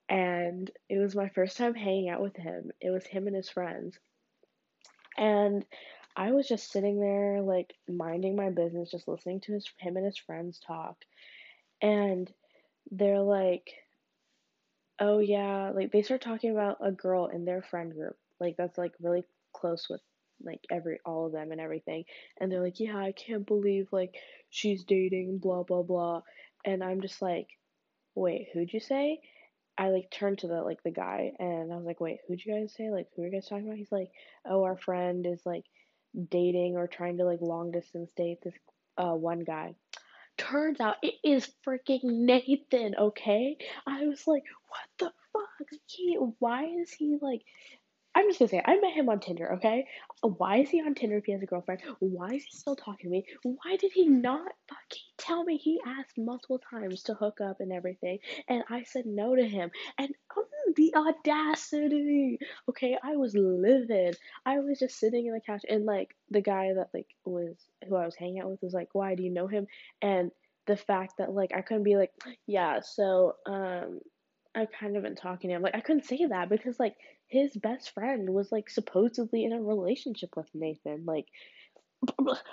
And 0.09 0.69
it 0.89 0.99
was 0.99 1.15
my 1.15 1.29
first 1.29 1.57
time 1.57 1.73
hanging 1.73 2.09
out 2.09 2.21
with 2.21 2.35
him. 2.35 2.71
It 2.81 2.89
was 2.91 3.05
him 3.05 3.27
and 3.27 3.35
his 3.35 3.49
friends. 3.49 3.97
And 5.17 5.65
I 6.15 6.31
was 6.31 6.47
just 6.47 6.71
sitting 6.71 6.99
there 6.99 7.41
like 7.41 7.73
minding 7.87 8.35
my 8.35 8.49
business, 8.49 8.91
just 8.91 9.07
listening 9.07 9.41
to 9.41 9.53
his 9.53 9.67
him 9.79 9.97
and 9.97 10.05
his 10.05 10.17
friends 10.17 10.59
talk. 10.65 10.97
And 11.81 12.31
they're 12.91 13.21
like 13.21 13.73
oh 14.99 15.19
yeah, 15.19 15.71
like 15.73 15.91
they 15.91 16.01
start 16.01 16.21
talking 16.21 16.51
about 16.51 16.77
a 16.81 16.91
girl 16.91 17.27
in 17.27 17.45
their 17.45 17.61
friend 17.61 17.93
group, 17.93 18.15
like 18.39 18.55
that's 18.57 18.77
like 18.77 18.93
really 19.01 19.23
close 19.53 19.87
with 19.89 20.01
like 20.43 20.61
every 20.71 20.99
all 21.05 21.25
of 21.27 21.31
them 21.33 21.51
and 21.51 21.61
everything. 21.61 22.05
And 22.39 22.51
they're 22.51 22.63
like, 22.63 22.79
yeah, 22.79 22.97
I 22.97 23.11
can't 23.11 23.45
believe 23.45 23.87
like 23.91 24.15
she's 24.49 24.83
dating 24.83 25.39
blah 25.39 25.63
blah 25.63 25.83
blah. 25.83 26.21
And 26.65 26.83
I'm 26.83 27.01
just 27.01 27.21
like, 27.21 27.47
wait, 28.15 28.47
who'd 28.53 28.71
you 28.73 28.79
say? 28.79 29.19
I 29.77 29.89
like 29.89 30.11
turned 30.11 30.39
to 30.39 30.47
the 30.47 30.61
like 30.61 30.83
the 30.83 30.91
guy 30.91 31.31
and 31.39 31.71
I 31.73 31.75
was 31.75 31.85
like, 31.85 31.99
wait, 31.99 32.19
who'd 32.27 32.43
you 32.43 32.53
guys 32.53 32.73
say? 32.75 32.89
Like, 32.89 33.07
who 33.15 33.23
are 33.23 33.25
you 33.25 33.31
guys 33.31 33.47
talking 33.47 33.65
about? 33.65 33.77
He's 33.77 33.91
like, 33.91 34.11
oh, 34.45 34.63
our 34.63 34.77
friend 34.77 35.25
is 35.25 35.41
like 35.45 35.65
dating 36.29 36.75
or 36.77 36.87
trying 36.87 37.17
to 37.17 37.25
like 37.25 37.41
long 37.41 37.71
distance 37.71 38.11
date 38.15 38.39
this 38.43 38.53
uh 38.97 39.13
one 39.13 39.43
guy. 39.43 39.75
Turns 40.37 40.79
out 40.79 40.95
it 41.03 41.15
is 41.23 41.49
freaking 41.65 42.03
Nathan, 42.03 42.95
okay? 42.97 43.57
I 43.87 44.05
was 44.05 44.25
like, 44.27 44.43
what 44.67 44.87
the 44.99 45.11
fuck? 45.31 45.79
He, 45.85 46.15
why 46.39 46.65
is 46.65 46.91
he 46.91 47.17
like 47.21 47.41
I'm 48.15 48.27
just 48.29 48.39
gonna 48.39 48.49
say, 48.49 48.61
I 48.63 48.79
met 48.79 48.93
him 48.93 49.09
on 49.09 49.19
Tinder, 49.19 49.53
okay? 49.53 49.87
Why 50.21 50.57
is 50.57 50.69
he 50.69 50.81
on 50.81 50.93
Tinder 50.93 51.17
if 51.17 51.25
he 51.25 51.31
has 51.31 51.41
a 51.41 51.47
girlfriend? 51.47 51.81
Why 51.99 52.27
is 52.27 52.43
he 52.43 52.57
still 52.57 52.75
talking 52.75 53.09
to 53.09 53.09
me? 53.09 53.25
Why 53.43 53.75
did 53.77 53.91
he 53.93 54.07
not 54.07 54.51
fucking 54.69 55.01
tell 55.17 55.43
me? 55.43 55.57
He 55.57 55.79
asked 55.85 56.17
multiple 56.17 56.59
times 56.69 57.03
to 57.03 57.15
hook 57.15 57.39
up 57.41 57.57
and 57.59 57.71
everything, 57.73 58.19
and 58.47 58.63
I 58.69 58.83
said 58.83 59.05
no 59.07 59.35
to 59.35 59.43
him. 59.47 59.71
And 59.97 60.13
um, 60.37 60.43
the 60.75 60.93
audacity! 60.95 62.37
Okay, 62.69 62.97
I 63.03 63.15
was 63.15 63.35
livid. 63.35 64.17
I 64.45 64.59
was 64.59 64.79
just 64.79 64.99
sitting 64.99 65.25
in 65.25 65.33
the 65.33 65.41
couch, 65.41 65.63
and 65.67 65.85
like 65.85 66.15
the 66.29 66.41
guy 66.41 66.73
that 66.75 66.89
like 66.93 67.07
was 67.25 67.55
who 67.87 67.95
I 67.95 68.05
was 68.05 68.15
hanging 68.15 68.41
out 68.41 68.51
with 68.51 68.61
was 68.61 68.73
like, 68.73 68.89
"Why 68.93 69.15
do 69.15 69.23
you 69.23 69.31
know 69.31 69.47
him?" 69.47 69.65
And 70.03 70.31
the 70.67 70.77
fact 70.77 71.15
that 71.17 71.33
like 71.33 71.51
I 71.55 71.61
couldn't 71.61 71.83
be 71.83 71.95
like, 71.97 72.11
"Yeah, 72.45 72.81
so 72.81 73.33
um." 73.47 74.01
I've 74.55 74.71
kind 74.71 74.95
of 74.95 75.01
been 75.01 75.15
talking 75.15 75.49
to 75.49 75.55
him. 75.55 75.63
Like 75.63 75.73
I 75.73 75.79
couldn't 75.79 76.05
say 76.05 76.27
that 76.29 76.47
because 76.47 76.79
like 76.79 76.93
his 77.33 77.51
best 77.55 77.93
friend 77.95 78.29
was 78.29 78.51
like 78.51 78.69
supposedly 78.69 79.43
in 79.43 79.53
a 79.53 79.61
relationship 79.61 80.29
with 80.37 80.47
Nathan. 80.53 81.03
Like, 81.05 81.25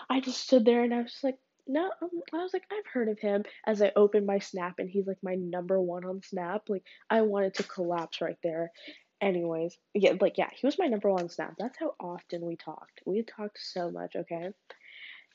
I 0.08 0.20
just 0.20 0.40
stood 0.40 0.64
there 0.64 0.82
and 0.82 0.94
I 0.94 1.02
was 1.02 1.12
just 1.12 1.24
like, 1.24 1.38
no, 1.66 1.90
um, 2.02 2.08
I 2.32 2.38
was 2.38 2.54
like, 2.54 2.64
I've 2.72 2.86
heard 2.90 3.08
of 3.08 3.18
him. 3.18 3.44
As 3.66 3.82
I 3.82 3.92
opened 3.94 4.26
my 4.26 4.38
Snap 4.38 4.78
and 4.78 4.88
he's 4.88 5.06
like 5.06 5.18
my 5.22 5.34
number 5.34 5.78
one 5.80 6.04
on 6.04 6.22
Snap. 6.22 6.62
Like, 6.68 6.82
I 7.10 7.22
wanted 7.22 7.54
to 7.54 7.62
collapse 7.62 8.22
right 8.22 8.38
there. 8.42 8.72
Anyways, 9.20 9.76
yeah, 9.92 10.14
like, 10.18 10.38
yeah, 10.38 10.48
he 10.54 10.66
was 10.66 10.78
my 10.78 10.86
number 10.86 11.10
one 11.10 11.28
Snap. 11.28 11.56
That's 11.58 11.78
how 11.78 11.94
often 12.00 12.40
we 12.40 12.56
talked. 12.56 13.02
We 13.04 13.22
talked 13.22 13.58
so 13.60 13.90
much, 13.90 14.16
okay? 14.16 14.50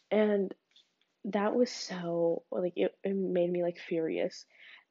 And 0.10 0.52
that 1.26 1.54
was 1.56 1.70
so, 1.70 2.42
like, 2.52 2.74
it, 2.76 2.96
it 3.04 3.16
made 3.16 3.52
me 3.52 3.62
like 3.62 3.78
furious. 3.78 4.46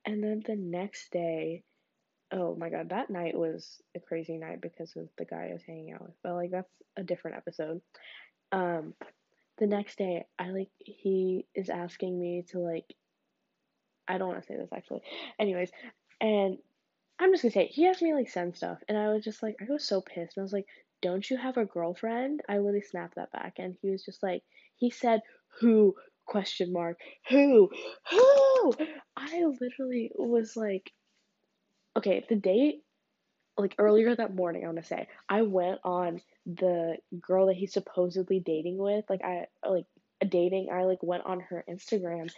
And 0.07 0.23
then 0.23 0.43
the 0.47 0.57
next 0.57 1.11
day, 1.11 1.65
oh 2.35 2.57
my 2.59 2.69
god, 2.69 2.91
that 2.91 3.11
night 3.11 3.37
was 3.37 3.81
a 3.97 4.01
crazy 4.01 4.37
night 4.37 4.61
because 4.61 4.95
of 4.97 5.09
the 5.17 5.25
guy 5.25 5.49
I 5.49 5.53
was 5.53 5.63
hanging 5.63 5.93
out 5.93 6.03
with. 6.03 6.15
But 6.23 6.35
like 6.35 6.51
that's 6.51 6.71
a 6.97 7.03
different 7.03 7.37
episode. 7.37 7.81
Um 8.53 8.95
the 9.59 9.67
next 9.67 9.99
day 9.99 10.27
I 10.39 10.51
like 10.51 10.71
he 10.79 11.47
is 11.55 11.71
asking 11.71 12.19
me 12.19 12.45
to 12.51 12.59
like 12.59 12.93
I 14.09 14.19
don't 14.19 14.29
want 14.29 14.41
to 14.43 14.47
say 14.47 14.57
this 14.57 14.71
actually. 14.75 15.03
Anyways, 15.39 15.71
and 16.21 16.59
I'm 17.19 17.33
just 17.33 17.43
gonna 17.43 17.53
say 17.53 17.67
he 17.69 17.87
asked 17.87 18.03
me 18.03 18.15
like 18.15 18.29
send 18.29 18.57
stuff 18.57 18.79
and 18.89 18.99
I 18.99 19.13
was 19.13 19.25
just 19.25 19.43
like 19.43 19.57
I 19.61 19.73
was 19.73 19.85
so 19.85 20.01
pissed 20.01 20.37
and 20.37 20.43
I 20.43 20.45
was 20.45 20.53
like, 20.53 20.67
Don't 21.03 21.29
you 21.29 21.37
have 21.37 21.57
a 21.57 21.65
girlfriend? 21.65 22.43
I 22.49 22.59
literally 22.59 22.83
snapped 22.83 23.15
that 23.15 23.33
back 23.33 23.55
and 23.59 23.77
he 23.81 23.91
was 23.91 24.05
just 24.05 24.23
like 24.23 24.43
he 24.77 24.91
said 24.91 25.21
who 25.61 25.95
question 26.27 26.73
mark 26.73 26.99
who 27.29 27.71
who 28.11 28.75
I 29.17 29.45
literally 29.61 30.11
was 30.15 30.57
like 30.57 30.91
okay, 31.97 32.25
the 32.29 32.37
date, 32.37 32.83
like 33.57 33.75
earlier 33.79 34.15
that 34.15 34.35
morning, 34.35 34.63
I 34.65 34.67
want 34.67 34.79
to 34.79 34.85
say, 34.85 35.09
I 35.29 35.43
went 35.43 35.81
on 35.85 36.21
the 36.47 36.97
girl 37.21 37.47
that 37.47 37.57
he's 37.57 37.73
supposedly 37.73 38.41
dating 38.41 38.79
with. 38.79 39.05
Like, 39.09 39.23
I, 39.23 39.47
like, 39.67 39.87
a 40.21 40.27
dating, 40.27 40.69
I, 40.73 40.85
like, 40.85 41.03
went 41.03 41.25
on 41.25 41.41
her 41.41 41.65
Instagram, 41.69 42.31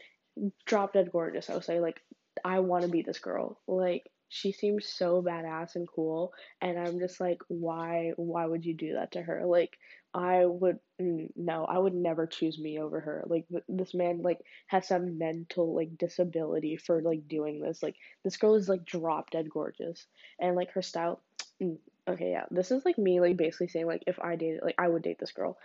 drop 0.66 0.92
dead 0.92 1.10
gorgeous. 1.12 1.48
I 1.48 1.54
was 1.54 1.68
like, 1.68 1.80
like, 1.80 2.00
I 2.44 2.58
want 2.60 2.82
to 2.82 2.90
be 2.90 3.02
this 3.02 3.18
girl. 3.18 3.58
Like, 3.66 4.10
she 4.36 4.52
seems 4.52 4.86
so 4.86 5.22
badass 5.22 5.76
and 5.76 5.88
cool 5.88 6.32
and 6.60 6.78
i'm 6.78 6.98
just 6.98 7.20
like 7.20 7.38
why 7.48 8.12
why 8.16 8.44
would 8.44 8.64
you 8.64 8.74
do 8.74 8.94
that 8.94 9.12
to 9.12 9.22
her? 9.22 9.44
Like 9.46 9.78
i 10.14 10.44
would 10.44 10.78
mm, 11.00 11.28
no 11.36 11.64
i 11.64 11.78
would 11.78 11.94
never 11.94 12.26
choose 12.26 12.58
me 12.58 12.78
over 12.78 13.00
her. 13.00 13.24
Like 13.26 13.46
th- 13.48 13.64
this 13.68 13.94
man 13.94 14.22
like 14.22 14.40
has 14.66 14.86
some 14.88 15.18
mental 15.18 15.74
like 15.74 15.96
disability 15.98 16.76
for 16.76 17.00
like 17.00 17.26
doing 17.28 17.60
this. 17.60 17.82
Like 17.82 17.96
this 18.24 18.36
girl 18.36 18.54
is 18.56 18.68
like 18.68 18.84
drop 18.84 19.30
dead 19.30 19.48
gorgeous. 19.50 20.06
And 20.38 20.54
like 20.56 20.72
her 20.72 20.82
style 20.82 21.22
mm, 21.62 21.78
okay 22.08 22.30
yeah 22.30 22.44
this 22.50 22.70
is 22.70 22.84
like 22.84 22.98
me 22.98 23.20
like 23.20 23.36
basically 23.36 23.66
saying 23.68 23.86
like 23.86 24.04
if 24.06 24.20
i 24.20 24.36
dated 24.36 24.60
like 24.62 24.76
i 24.78 24.88
would 24.88 25.02
date 25.02 25.18
this 25.18 25.32
girl. 25.32 25.56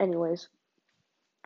Anyways 0.00 0.48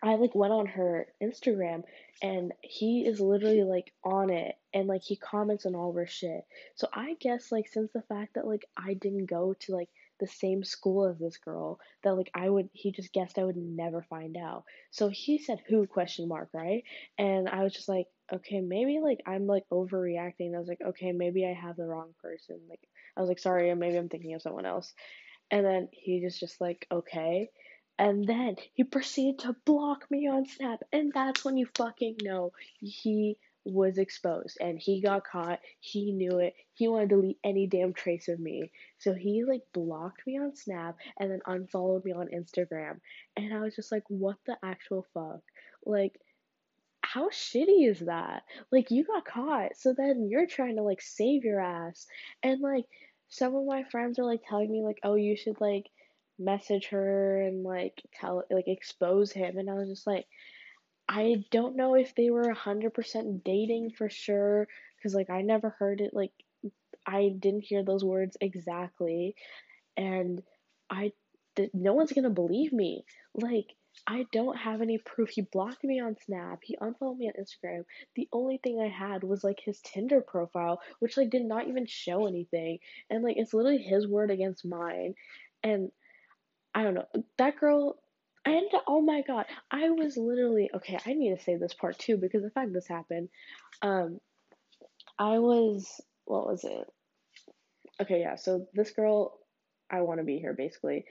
I 0.03 0.15
like 0.15 0.35
went 0.35 0.53
on 0.53 0.67
her 0.67 1.07
Instagram 1.23 1.83
and 2.23 2.53
he 2.63 3.05
is 3.07 3.21
literally 3.21 3.65
like 3.65 3.93
on 4.05 4.31
it 4.31 4.57
and 4.73 4.87
like 4.87 5.03
he 5.03 5.17
comments 5.17 5.67
on 5.67 5.75
all 5.75 5.91
of 5.91 5.97
her 5.97 6.07
shit. 6.07 6.43
So 6.77 6.89
I 6.93 7.17
guess 7.21 7.51
like 7.51 7.69
since 7.69 7.91
the 7.93 8.03
fact 8.03 8.35
that 8.35 8.47
like 8.47 8.65
I 8.77 8.95
didn't 8.95 9.27
go 9.27 9.55
to 9.61 9.75
like 9.75 9.89
the 10.21 10.27
same 10.27 10.65
school 10.65 11.07
as 11.07 11.19
this 11.19 11.37
girl 11.37 11.79
that 12.03 12.17
like 12.17 12.31
I 12.35 12.49
would 12.49 12.69
he 12.73 12.93
just 12.93 13.13
guessed 13.13 13.39
I 13.39 13.45
would 13.45 13.57
never 13.57 14.03
find 14.03 14.37
out. 14.37 14.65
So 14.91 15.09
he 15.09 15.39
said 15.39 15.61
who 15.69 15.87
question 15.87 16.29
mark, 16.29 16.49
right? 16.53 16.85
And 17.19 17.49
I 17.49 17.63
was 17.63 17.73
just 17.73 17.89
like, 17.89 18.07
okay, 18.33 18.61
maybe 18.61 19.01
like 19.03 19.21
I'm 19.27 19.47
like 19.47 19.65
overreacting. 19.73 20.55
I 20.55 20.59
was 20.59 20.69
like, 20.69 20.81
okay, 20.85 21.13
maybe 21.13 21.47
I 21.47 21.55
have 21.55 21.77
the 21.77 21.87
wrong 21.87 22.15
person. 22.23 22.61
Like 22.69 22.81
I 23.17 23.21
was 23.21 23.29
like, 23.29 23.39
sorry, 23.39 23.75
maybe 23.75 23.97
I'm 23.97 24.09
thinking 24.09 24.35
of 24.35 24.43
someone 24.43 24.67
else. 24.67 24.93
And 25.51 25.65
then 25.65 25.89
he 25.93 26.21
just 26.21 26.41
just 26.41 26.61
like, 26.61 26.87
okay. 26.93 27.51
And 27.99 28.27
then 28.27 28.57
he 28.75 28.85
proceeded 28.85 29.41
to 29.41 29.57
block 29.65 30.09
me 30.11 30.29
on 30.29 30.47
Snap. 30.47 30.81
And 30.93 31.13
that's 31.13 31.45
when 31.45 31.57
you 31.57 31.67
fucking 31.77 32.19
know 32.23 32.53
he 32.79 33.37
was 33.65 33.99
exposed 33.99 34.57
and 34.61 34.79
he 34.79 35.01
got 35.01 35.27
caught. 35.27 35.59
He 35.81 36.13
knew 36.13 36.39
it. 36.39 36.55
He 36.75 36.89
wanted 36.89 37.11
to 37.11 37.17
delete 37.17 37.39
any 37.43 37.67
damn 37.67 37.93
trace 37.93 38.29
of 38.29 38.39
me. 38.39 38.71
So 38.99 39.15
he 39.15 39.45
like 39.45 39.63
blocked 39.73 40.27
me 40.27 40.39
on 40.39 40.55
Snap 40.55 40.97
and 41.19 41.31
then 41.31 41.41
unfollowed 41.47 42.05
me 42.05 42.13
on 42.13 42.29
Instagram. 42.29 43.01
And 43.37 43.53
I 43.53 43.61
was 43.61 43.75
just 43.75 43.93
like, 43.93 44.05
what 44.09 44.37
the 44.47 44.57
actual 44.63 45.05
fuck? 45.13 45.41
Like, 45.85 46.19
how 47.03 47.31
shitty 47.31 47.89
is 47.89 48.01
that? 48.01 48.43
Like, 48.71 48.91
you 48.91 49.05
got 49.05 49.25
caught. 49.25 49.77
So 49.77 49.95
then 49.97 50.29
you're 50.31 50.47
trying 50.47 50.77
to 50.77 50.83
like 50.83 51.03
save 51.03 51.45
your 51.45 51.61
ass. 51.61 52.07
And 52.43 52.61
like, 52.61 52.85
some 53.29 53.55
of 53.55 53.67
my 53.67 53.85
friends 53.85 54.19
are 54.19 54.25
like 54.25 54.43
telling 54.49 54.71
me, 54.71 54.83
like, 54.83 55.01
oh, 55.03 55.15
you 55.15 55.37
should 55.37 55.61
like 55.61 55.87
message 56.39 56.89
her 56.89 57.43
and 57.43 57.65
like 57.65 58.03
tell 58.15 58.45
like 58.51 58.69
expose 58.69 59.33
him 59.33 59.59
and 59.59 59.69
I 59.69 59.75
was 59.75 59.89
just 59.89 60.07
like 60.07 60.27
I 61.09 61.45
don't 61.51 61.77
know 61.77 61.95
if 61.95 62.15
they 62.15 62.31
were 62.31 62.53
100% 62.55 63.45
dating 63.45 63.93
for 63.97 64.11
sure 64.11 64.69
cuz 65.03 65.15
like 65.15 65.31
I 65.31 65.43
never 65.43 65.71
heard 65.71 66.01
it 66.01 66.15
like 66.15 66.33
I 67.07 67.31
didn't 67.39 67.65
hear 67.65 67.83
those 67.83 68.05
words 68.05 68.37
exactly 68.41 69.35
and 69.97 70.43
I 70.91 71.13
th- 71.57 71.71
no 71.75 71.95
one's 71.95 72.13
going 72.13 72.25
to 72.25 72.31
believe 72.31 72.73
me 72.73 73.05
like 73.35 73.75
I 74.07 74.27
don't 74.33 74.57
have 74.57 74.81
any 74.81 74.99
proof. 74.99 75.31
He 75.31 75.43
blocked 75.43 75.83
me 75.83 76.01
on 76.01 76.17
Snap. 76.25 76.61
He 76.63 76.77
unfollowed 76.81 77.19
me 77.19 77.29
on 77.29 77.43
Instagram. 77.43 77.85
The 78.15 78.29
only 78.33 78.59
thing 78.59 78.81
I 78.81 78.89
had 78.89 79.25
was 79.25 79.43
like 79.43 79.61
his 79.61 79.81
Tinder 79.81 80.21
profile, 80.21 80.81
which 81.01 81.17
like 81.17 81.31
did 81.31 81.45
not 81.45 81.69
even 81.69 81.87
show 81.87 82.27
anything. 82.27 82.79
And 83.11 83.25
like 83.25 83.37
it's 83.37 83.55
literally 83.55 83.83
his 83.83 84.07
word 84.07 84.31
against 84.31 84.65
mine. 84.65 85.15
And 85.63 85.91
I 86.79 86.85
don't 86.85 86.95
know. 86.95 87.07
That 87.39 87.59
girl 87.59 87.99
and 88.45 88.69
oh 88.87 89.01
my 89.01 89.23
god, 89.27 89.47
I 89.69 89.91
was 89.91 90.17
literally 90.17 90.71
okay, 90.77 90.97
I 91.05 91.15
need 91.15 91.37
to 91.37 91.43
say 91.43 91.57
this 91.57 91.75
part 91.75 91.99
too 91.99 92.17
because 92.17 92.45
the 92.45 92.51
fact 92.51 92.73
this 92.73 92.87
happened, 92.87 93.31
um 93.83 94.21
I 95.19 95.41
was 95.41 96.01
what 96.27 96.47
was 96.47 96.63
it? 96.63 96.87
Okay, 98.01 98.21
yeah, 98.21 98.37
so 98.37 98.69
this 98.75 98.93
girl 98.93 99.41
I 99.91 100.03
want 100.03 100.21
to 100.21 100.25
be 100.25 100.39
here 100.39 100.55
basically. 100.57 101.05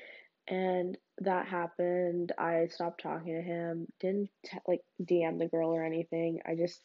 And 0.48 0.98
that 1.18 1.48
happened. 1.48 2.32
I 2.38 2.68
stopped 2.68 3.04
talking 3.04 3.36
to 3.36 3.42
him. 3.42 3.88
Didn't 4.00 4.30
t- 4.46 4.58
like 4.70 4.84
DM 5.04 5.38
the 5.38 5.50
girl 5.50 5.76
or 5.76 5.84
anything. 5.84 6.40
I 6.46 6.56
just 6.56 6.82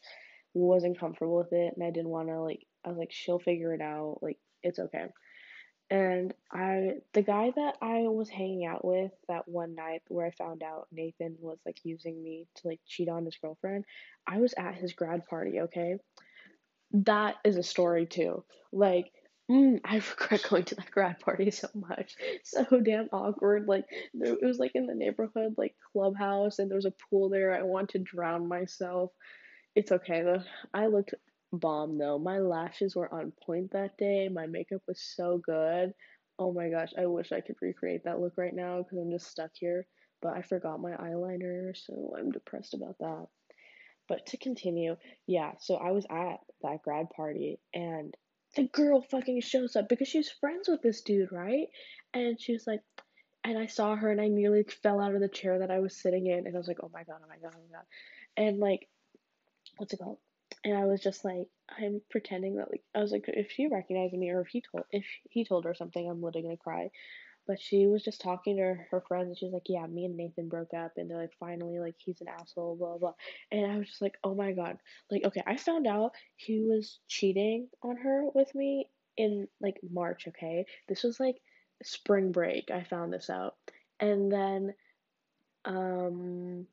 wasn't 0.53 0.99
comfortable 0.99 1.37
with 1.37 1.53
it 1.53 1.73
and 1.73 1.85
I 1.85 1.91
didn't 1.91 2.09
want 2.09 2.27
to 2.27 2.41
like 2.41 2.65
I 2.83 2.89
was 2.89 2.97
like 2.97 3.13
she'll 3.13 3.39
figure 3.39 3.73
it 3.73 3.81
out. 3.81 4.17
Like 4.21 4.39
it's 4.61 4.79
okay. 4.79 5.05
And 5.89 6.33
I, 6.51 6.95
the 7.13 7.21
guy 7.21 7.51
that 7.55 7.75
I 7.81 8.07
was 8.07 8.29
hanging 8.29 8.65
out 8.65 8.83
with 8.83 9.11
that 9.27 9.47
one 9.47 9.75
night 9.75 10.01
where 10.07 10.25
I 10.25 10.31
found 10.31 10.63
out 10.63 10.87
Nathan 10.91 11.35
was 11.39 11.59
like 11.65 11.77
using 11.83 12.23
me 12.23 12.47
to 12.55 12.67
like 12.67 12.79
cheat 12.87 13.09
on 13.09 13.25
his 13.25 13.37
girlfriend, 13.37 13.85
I 14.25 14.39
was 14.39 14.53
at 14.57 14.75
his 14.75 14.93
grad 14.93 15.25
party, 15.27 15.61
okay? 15.61 15.97
That 16.93 17.35
is 17.43 17.57
a 17.57 17.63
story 17.63 18.05
too. 18.05 18.43
Like, 18.71 19.11
mm, 19.51 19.79
I 19.83 19.95
regret 20.19 20.47
going 20.49 20.63
to 20.65 20.75
that 20.75 20.91
grad 20.91 21.19
party 21.19 21.51
so 21.51 21.67
much. 21.75 22.15
So 22.43 22.65
damn 22.81 23.09
awkward. 23.11 23.67
Like, 23.67 23.85
there, 24.13 24.33
it 24.33 24.43
was 24.43 24.59
like 24.59 24.71
in 24.75 24.87
the 24.87 24.95
neighborhood, 24.95 25.55
like 25.57 25.75
clubhouse, 25.91 26.59
and 26.59 26.69
there 26.69 26.77
was 26.77 26.85
a 26.85 26.93
pool 27.09 27.29
there. 27.29 27.55
I 27.55 27.63
want 27.63 27.89
to 27.89 27.99
drown 27.99 28.47
myself. 28.47 29.11
It's 29.75 29.91
okay 29.91 30.21
though. 30.23 30.43
I 30.73 30.87
looked 30.87 31.13
bomb 31.53 31.97
though. 31.97 32.17
My 32.17 32.39
lashes 32.39 32.95
were 32.95 33.13
on 33.13 33.31
point 33.45 33.71
that 33.71 33.97
day. 33.97 34.27
My 34.29 34.47
makeup 34.47 34.81
was 34.87 35.01
so 35.01 35.39
good. 35.45 35.93
Oh 36.39 36.51
my 36.51 36.69
gosh, 36.69 36.91
I 36.97 37.05
wish 37.05 37.31
I 37.31 37.41
could 37.41 37.55
recreate 37.61 38.03
that 38.05 38.19
look 38.19 38.33
right 38.37 38.53
now 38.53 38.79
because 38.79 38.97
I'm 38.97 39.11
just 39.11 39.29
stuck 39.29 39.51
here. 39.53 39.85
But 40.21 40.35
I 40.35 40.41
forgot 40.41 40.81
my 40.81 40.91
eyeliner, 40.91 41.75
so 41.75 42.15
I'm 42.17 42.31
depressed 42.31 42.73
about 42.73 42.97
that. 42.99 43.27
But 44.07 44.25
to 44.27 44.37
continue, 44.37 44.95
yeah, 45.27 45.51
so 45.59 45.75
I 45.75 45.91
was 45.91 46.05
at 46.09 46.37
that 46.61 46.81
grad 46.83 47.09
party 47.15 47.59
and 47.73 48.13
the 48.55 48.63
girl 48.63 49.01
fucking 49.01 49.41
shows 49.41 49.75
up 49.75 49.89
because 49.89 50.07
she's 50.07 50.29
friends 50.29 50.67
with 50.67 50.81
this 50.81 51.01
dude, 51.01 51.31
right? 51.31 51.67
And 52.13 52.39
she 52.39 52.53
was 52.53 52.65
like, 52.67 52.81
and 53.43 53.57
I 53.57 53.67
saw 53.67 53.95
her 53.95 54.11
and 54.11 54.21
I 54.21 54.27
nearly 54.27 54.63
fell 54.63 55.01
out 55.01 55.15
of 55.15 55.21
the 55.21 55.27
chair 55.27 55.59
that 55.59 55.71
I 55.71 55.79
was 55.79 56.01
sitting 56.01 56.27
in 56.27 56.45
and 56.45 56.55
I 56.55 56.57
was 56.57 56.67
like, 56.67 56.77
oh 56.81 56.91
my 56.93 57.03
god, 57.03 57.19
oh 57.23 57.27
my 57.27 57.37
god, 57.37 57.53
oh 57.55 57.61
my 57.69 57.77
god. 57.77 57.85
And 58.37 58.59
like, 58.59 58.87
what's 59.77 59.93
it 59.93 59.99
called? 59.99 60.19
And 60.63 60.77
I 60.77 60.85
was 60.85 61.01
just 61.01 61.25
like, 61.25 61.47
I'm 61.77 62.01
pretending 62.09 62.55
that 62.57 62.69
like 62.71 62.83
I 62.95 63.01
was 63.01 63.11
like, 63.11 63.25
if 63.27 63.51
she 63.51 63.67
recognized 63.67 64.13
me 64.13 64.29
or 64.31 64.41
if 64.41 64.47
he 64.47 64.61
told 64.61 64.85
if 64.91 65.05
he 65.29 65.45
told 65.45 65.65
her 65.65 65.73
something, 65.75 66.07
I'm 66.09 66.21
literally 66.21 66.43
gonna 66.43 66.57
cry. 66.57 66.89
But 67.45 67.59
she 67.61 67.87
was 67.87 68.03
just 68.03 68.21
talking 68.21 68.55
to 68.55 68.61
her, 68.61 68.87
her 68.91 69.01
friends 69.07 69.27
and 69.27 69.37
she's 69.37 69.51
like, 69.53 69.63
Yeah, 69.67 69.85
me 69.87 70.05
and 70.05 70.15
Nathan 70.17 70.49
broke 70.49 70.73
up 70.73 70.93
and 70.97 71.09
they're 71.09 71.17
like 71.17 71.33
finally 71.39 71.79
like 71.79 71.95
he's 71.97 72.21
an 72.21 72.27
asshole, 72.29 72.75
blah 72.77 72.97
blah 72.97 73.13
and 73.51 73.71
I 73.71 73.77
was 73.77 73.87
just 73.87 74.01
like, 74.01 74.17
Oh 74.23 74.35
my 74.35 74.53
god. 74.53 74.77
Like, 75.11 75.25
okay, 75.25 75.43
I 75.45 75.57
found 75.57 75.87
out 75.87 76.11
he 76.37 76.61
was 76.61 76.99
cheating 77.07 77.67
on 77.81 77.97
her 77.97 78.25
with 78.33 78.53
me 78.55 78.87
in 79.17 79.47
like 79.61 79.79
March, 79.89 80.27
okay? 80.29 80.65
This 80.87 81.03
was 81.03 81.19
like 81.19 81.37
spring 81.83 82.31
break, 82.31 82.71
I 82.71 82.83
found 82.83 83.13
this 83.13 83.29
out. 83.29 83.55
And 83.99 84.31
then 84.31 84.73
um 85.65 86.67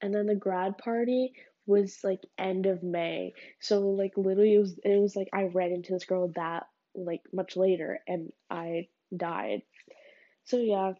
and 0.00 0.14
then 0.14 0.26
the 0.26 0.34
grad 0.34 0.78
party 0.78 1.32
was 1.66 1.98
like 2.04 2.20
end 2.38 2.66
of 2.66 2.82
May. 2.82 3.32
So 3.60 3.80
like 3.90 4.12
literally 4.16 4.54
it 4.54 4.58
was 4.58 4.78
it 4.84 5.00
was 5.00 5.16
like 5.16 5.28
I 5.32 5.44
ran 5.44 5.72
into 5.72 5.92
this 5.92 6.04
girl 6.04 6.32
that 6.36 6.64
like 6.94 7.22
much 7.32 7.56
later 7.56 8.00
and 8.06 8.32
I 8.50 8.88
died. 9.16 9.62
So 10.44 10.58
yeah, 10.58 10.92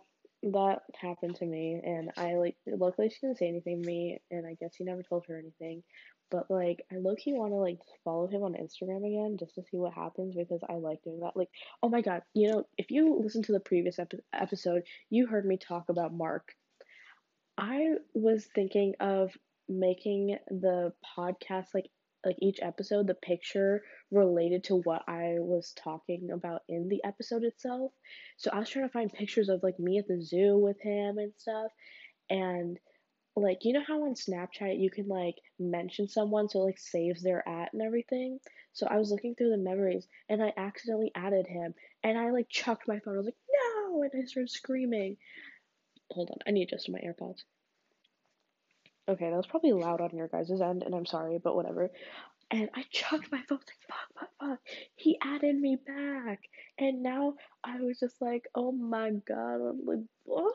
that 0.42 0.80
happened 1.00 1.36
to 1.36 1.46
me 1.46 1.80
and 1.84 2.10
I 2.16 2.34
like 2.34 2.56
luckily 2.66 3.08
she 3.10 3.18
didn't 3.22 3.38
say 3.38 3.48
anything 3.48 3.82
to 3.82 3.86
me 3.86 4.20
and 4.30 4.46
I 4.46 4.54
guess 4.60 4.74
he 4.76 4.84
never 4.84 5.02
told 5.02 5.24
her 5.28 5.38
anything. 5.38 5.82
But 6.30 6.50
like 6.50 6.84
I 6.92 6.96
low 6.96 7.14
key 7.14 7.32
wanna 7.32 7.54
like 7.56 7.78
follow 8.04 8.26
him 8.26 8.42
on 8.42 8.54
Instagram 8.54 9.06
again 9.06 9.36
just 9.38 9.54
to 9.54 9.62
see 9.62 9.78
what 9.78 9.94
happens 9.94 10.34
because 10.34 10.60
I 10.68 10.74
like 10.74 11.02
doing 11.02 11.20
that. 11.20 11.36
Like, 11.36 11.50
oh 11.82 11.88
my 11.88 12.00
god, 12.02 12.22
you 12.34 12.50
know, 12.50 12.64
if 12.76 12.90
you 12.90 13.20
listen 13.22 13.42
to 13.44 13.52
the 13.52 13.60
previous 13.60 13.98
epi- 13.98 14.18
episode, 14.32 14.82
you 15.10 15.26
heard 15.26 15.46
me 15.46 15.56
talk 15.56 15.88
about 15.88 16.12
Mark 16.12 16.52
I 17.58 17.94
was 18.14 18.46
thinking 18.54 18.94
of 19.00 19.36
making 19.68 20.38
the 20.48 20.92
podcast 21.16 21.66
like 21.74 21.90
like 22.24 22.36
each 22.42 22.58
episode 22.60 23.06
the 23.06 23.14
picture 23.14 23.82
related 24.10 24.64
to 24.64 24.76
what 24.76 25.02
I 25.06 25.36
was 25.38 25.72
talking 25.76 26.30
about 26.32 26.62
in 26.68 26.88
the 26.88 27.00
episode 27.04 27.44
itself. 27.44 27.92
So 28.36 28.50
I 28.52 28.58
was 28.58 28.68
trying 28.68 28.86
to 28.86 28.92
find 28.92 29.12
pictures 29.12 29.48
of 29.48 29.62
like 29.62 29.78
me 29.78 29.98
at 29.98 30.08
the 30.08 30.20
zoo 30.20 30.58
with 30.58 30.80
him 30.80 31.18
and 31.18 31.32
stuff 31.36 31.70
and 32.28 32.78
like 33.36 33.58
you 33.62 33.74
know 33.74 33.82
how 33.86 34.04
on 34.04 34.14
Snapchat 34.14 34.80
you 34.80 34.90
can 34.90 35.08
like 35.08 35.36
mention 35.58 36.08
someone 36.08 36.48
so 36.48 36.62
it, 36.62 36.64
like 36.64 36.78
saves 36.78 37.22
their 37.22 37.46
at 37.48 37.72
and 37.72 37.82
everything. 37.82 38.38
So 38.72 38.86
I 38.86 38.96
was 38.98 39.10
looking 39.10 39.34
through 39.34 39.50
the 39.50 39.58
memories 39.58 40.06
and 40.28 40.42
I 40.42 40.52
accidentally 40.56 41.12
added 41.14 41.46
him 41.46 41.74
and 42.02 42.18
I 42.18 42.30
like 42.30 42.48
chucked 42.48 42.88
my 42.88 42.98
phone. 43.00 43.14
I 43.14 43.18
was 43.18 43.26
like, 43.26 43.36
"No!" 43.88 44.02
and 44.02 44.10
I 44.22 44.26
started 44.26 44.50
screaming. 44.50 45.18
Hold 46.10 46.30
on, 46.30 46.38
I 46.46 46.50
need 46.52 46.68
to 46.68 46.76
adjust 46.76 46.88
my 46.88 46.98
AirPods. 47.00 47.42
Okay, 49.08 49.30
that 49.30 49.36
was 49.36 49.46
probably 49.46 49.72
loud 49.72 50.00
on 50.00 50.16
your 50.16 50.26
guys' 50.26 50.50
end, 50.60 50.82
and 50.82 50.94
I'm 50.94 51.06
sorry, 51.06 51.38
but 51.38 51.54
whatever. 51.54 51.90
And 52.50 52.68
I 52.74 52.84
chucked 52.90 53.30
my 53.32 53.40
phone, 53.48 53.58
like, 53.58 53.76
fuck, 53.88 54.18
fuck, 54.18 54.30
fuck. 54.40 54.58
He 54.94 55.18
added 55.22 55.56
me 55.56 55.76
back. 55.84 56.40
And 56.78 57.02
now 57.02 57.34
I 57.64 57.80
was 57.80 57.98
just 57.98 58.20
like, 58.20 58.46
oh 58.54 58.70
my 58.72 59.10
god. 59.26 59.56
I'm 59.56 59.84
like, 59.84 59.98
oh. 60.28 60.52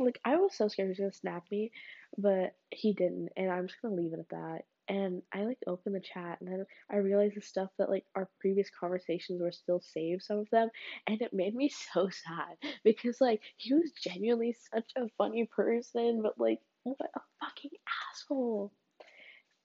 like, 0.00 0.20
I 0.24 0.36
was 0.36 0.54
so 0.54 0.68
scared 0.68 0.86
he 0.86 0.90
was 0.90 0.98
gonna 0.98 1.12
snap 1.12 1.44
me, 1.50 1.72
but 2.16 2.54
he 2.70 2.92
didn't. 2.92 3.30
And 3.36 3.50
I'm 3.50 3.66
just 3.66 3.80
gonna 3.82 3.94
leave 3.94 4.12
it 4.12 4.20
at 4.20 4.28
that. 4.30 4.62
And 4.88 5.22
I 5.32 5.44
like 5.44 5.58
opened 5.66 5.94
the 5.94 6.00
chat, 6.00 6.40
and 6.40 6.50
then 6.50 6.66
I 6.90 6.96
realized 6.96 7.36
the 7.36 7.40
stuff 7.40 7.70
that 7.78 7.88
like 7.88 8.04
our 8.16 8.28
previous 8.40 8.68
conversations 8.78 9.40
were 9.40 9.52
still 9.52 9.80
saved, 9.80 10.22
some 10.22 10.38
of 10.38 10.50
them, 10.50 10.70
and 11.06 11.22
it 11.22 11.32
made 11.32 11.54
me 11.54 11.68
so 11.92 12.08
sad 12.08 12.56
because 12.84 13.20
like 13.20 13.40
he 13.56 13.74
was 13.74 13.92
genuinely 13.92 14.56
such 14.74 14.90
a 14.96 15.08
funny 15.18 15.48
person, 15.54 16.20
but 16.22 16.38
like 16.38 16.58
what 16.84 16.98
a 17.14 17.20
fucking 17.40 17.70
asshole. 18.12 18.72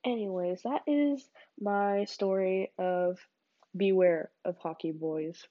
Anyways, 0.06 0.62
that 0.64 0.82
is 0.88 1.28
my 1.60 2.06
story 2.06 2.72
of 2.78 3.20
beware 3.76 4.32
of 4.46 4.58
hockey 4.58 4.92
boys. 4.92 5.46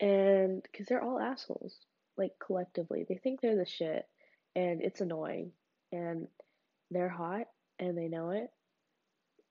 And 0.00 0.62
because 0.62 0.86
they're 0.86 1.02
all 1.02 1.20
assholes, 1.20 1.76
like 2.16 2.32
collectively, 2.44 3.04
they 3.08 3.16
think 3.16 3.40
they're 3.40 3.56
the 3.56 3.66
shit, 3.66 4.06
and 4.56 4.80
it's 4.82 5.00
annoying, 5.00 5.52
and 5.92 6.26
they're 6.90 7.08
hot, 7.08 7.46
and 7.78 7.96
they 7.98 8.08
know 8.08 8.30
it. 8.30 8.50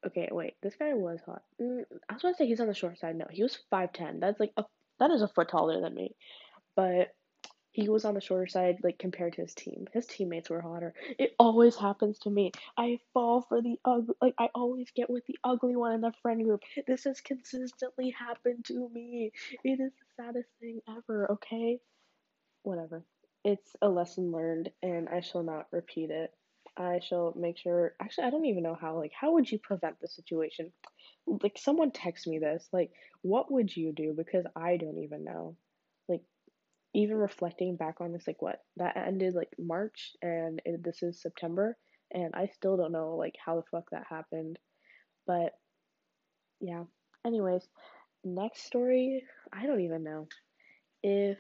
Okay, 0.08 0.30
wait, 0.32 0.54
this 0.64 0.76
guy 0.76 0.94
was 0.94 1.20
hot. 1.26 1.44
Mm, 1.62 1.84
I 2.10 2.14
was 2.14 2.22
gonna 2.22 2.36
say 2.36 2.48
he's 2.48 2.62
on 2.62 2.68
the 2.68 2.74
short 2.74 2.98
side. 3.00 3.16
No, 3.16 3.26
he 3.30 3.44
was 3.44 3.60
five 3.70 3.94
ten. 3.94 4.20
That's 4.20 4.40
like 4.40 4.54
a 4.58 4.64
that 5.00 5.12
is 5.12 5.22
a 5.22 5.28
foot 5.28 5.50
taller 5.50 5.82
than 5.82 5.94
me, 5.94 6.16
but 6.76 7.10
he 7.82 7.90
was 7.90 8.06
on 8.06 8.14
the 8.14 8.22
shorter 8.22 8.48
side, 8.48 8.80
like 8.84 9.00
compared 9.00 9.34
to 9.34 9.42
his 9.42 9.54
team. 9.54 9.88
His 9.94 10.06
teammates 10.06 10.50
were 10.50 10.62
hotter. 10.62 10.94
It 11.18 11.36
always 11.40 11.76
happens 11.76 12.20
to 12.20 12.30
me. 12.30 12.52
I 12.78 13.00
fall 13.14 13.42
for 13.42 13.62
the 13.62 13.80
ugly. 13.86 14.16
Like 14.22 14.36
I 14.38 14.50
always 14.54 14.92
get 14.96 15.10
with 15.10 15.26
the 15.26 15.38
ugly 15.44 15.76
one 15.76 15.94
in 15.94 16.02
the 16.02 16.14
friend 16.22 16.44
group. 16.44 16.62
This 16.88 17.06
has 17.06 17.22
consistently 17.22 18.12
happened 18.12 18.66
to 18.66 18.90
me. 18.90 19.32
It 19.64 19.80
is 19.80 19.92
the 19.92 20.24
saddest 20.24 20.50
thing 20.60 20.82
ever. 20.90 21.32
Okay, 21.34 21.80
whatever. 22.64 23.04
It's 23.44 23.76
a 23.82 23.90
lesson 23.90 24.32
learned, 24.32 24.72
and 24.84 25.08
I 25.08 25.22
shall 25.22 25.44
not 25.44 25.68
repeat 25.72 26.10
it. 26.10 26.34
I 26.76 27.00
shall 27.00 27.34
make 27.36 27.58
sure. 27.58 27.94
Actually, 28.02 28.26
I 28.26 28.30
don't 28.30 28.46
even 28.46 28.64
know 28.64 28.78
how. 28.80 28.98
Like, 28.98 29.14
how 29.20 29.34
would 29.34 29.50
you 29.50 29.60
prevent 29.60 30.00
the 30.02 30.08
situation? 30.08 30.72
Like, 31.26 31.58
someone 31.58 31.92
text 31.92 32.28
me 32.28 32.40
this. 32.40 32.68
Like, 32.74 32.92
what 33.22 33.52
would 33.52 33.76
you 33.76 33.94
do? 33.94 34.14
Because 34.16 34.46
I 34.56 34.78
don't 34.78 35.00
even 35.00 35.24
know. 35.24 35.56
Even 36.94 37.18
reflecting 37.18 37.76
back 37.76 38.02
on 38.02 38.12
this, 38.12 38.28
like 38.28 38.42
what 38.42 38.62
that 38.78 38.98
ended 38.98 39.36
like 39.36 39.54
March, 39.60 40.14
and 40.22 40.62
it, 40.66 40.84
this 40.84 41.04
is 41.04 41.22
September, 41.22 41.78
and 42.12 42.34
I 42.34 42.48
still 42.48 42.78
don't 42.78 42.92
know 42.92 43.16
like 43.16 43.36
how 43.44 43.56
the 43.56 43.64
fuck 43.70 43.90
that 43.92 44.06
happened. 44.10 44.58
But 45.28 45.54
yeah. 46.60 46.84
Anyways, 47.26 47.68
next 48.24 48.66
story, 48.66 49.24
I 49.54 49.66
don't 49.66 49.82
even 49.82 50.04
know. 50.04 50.28
If 51.04 51.38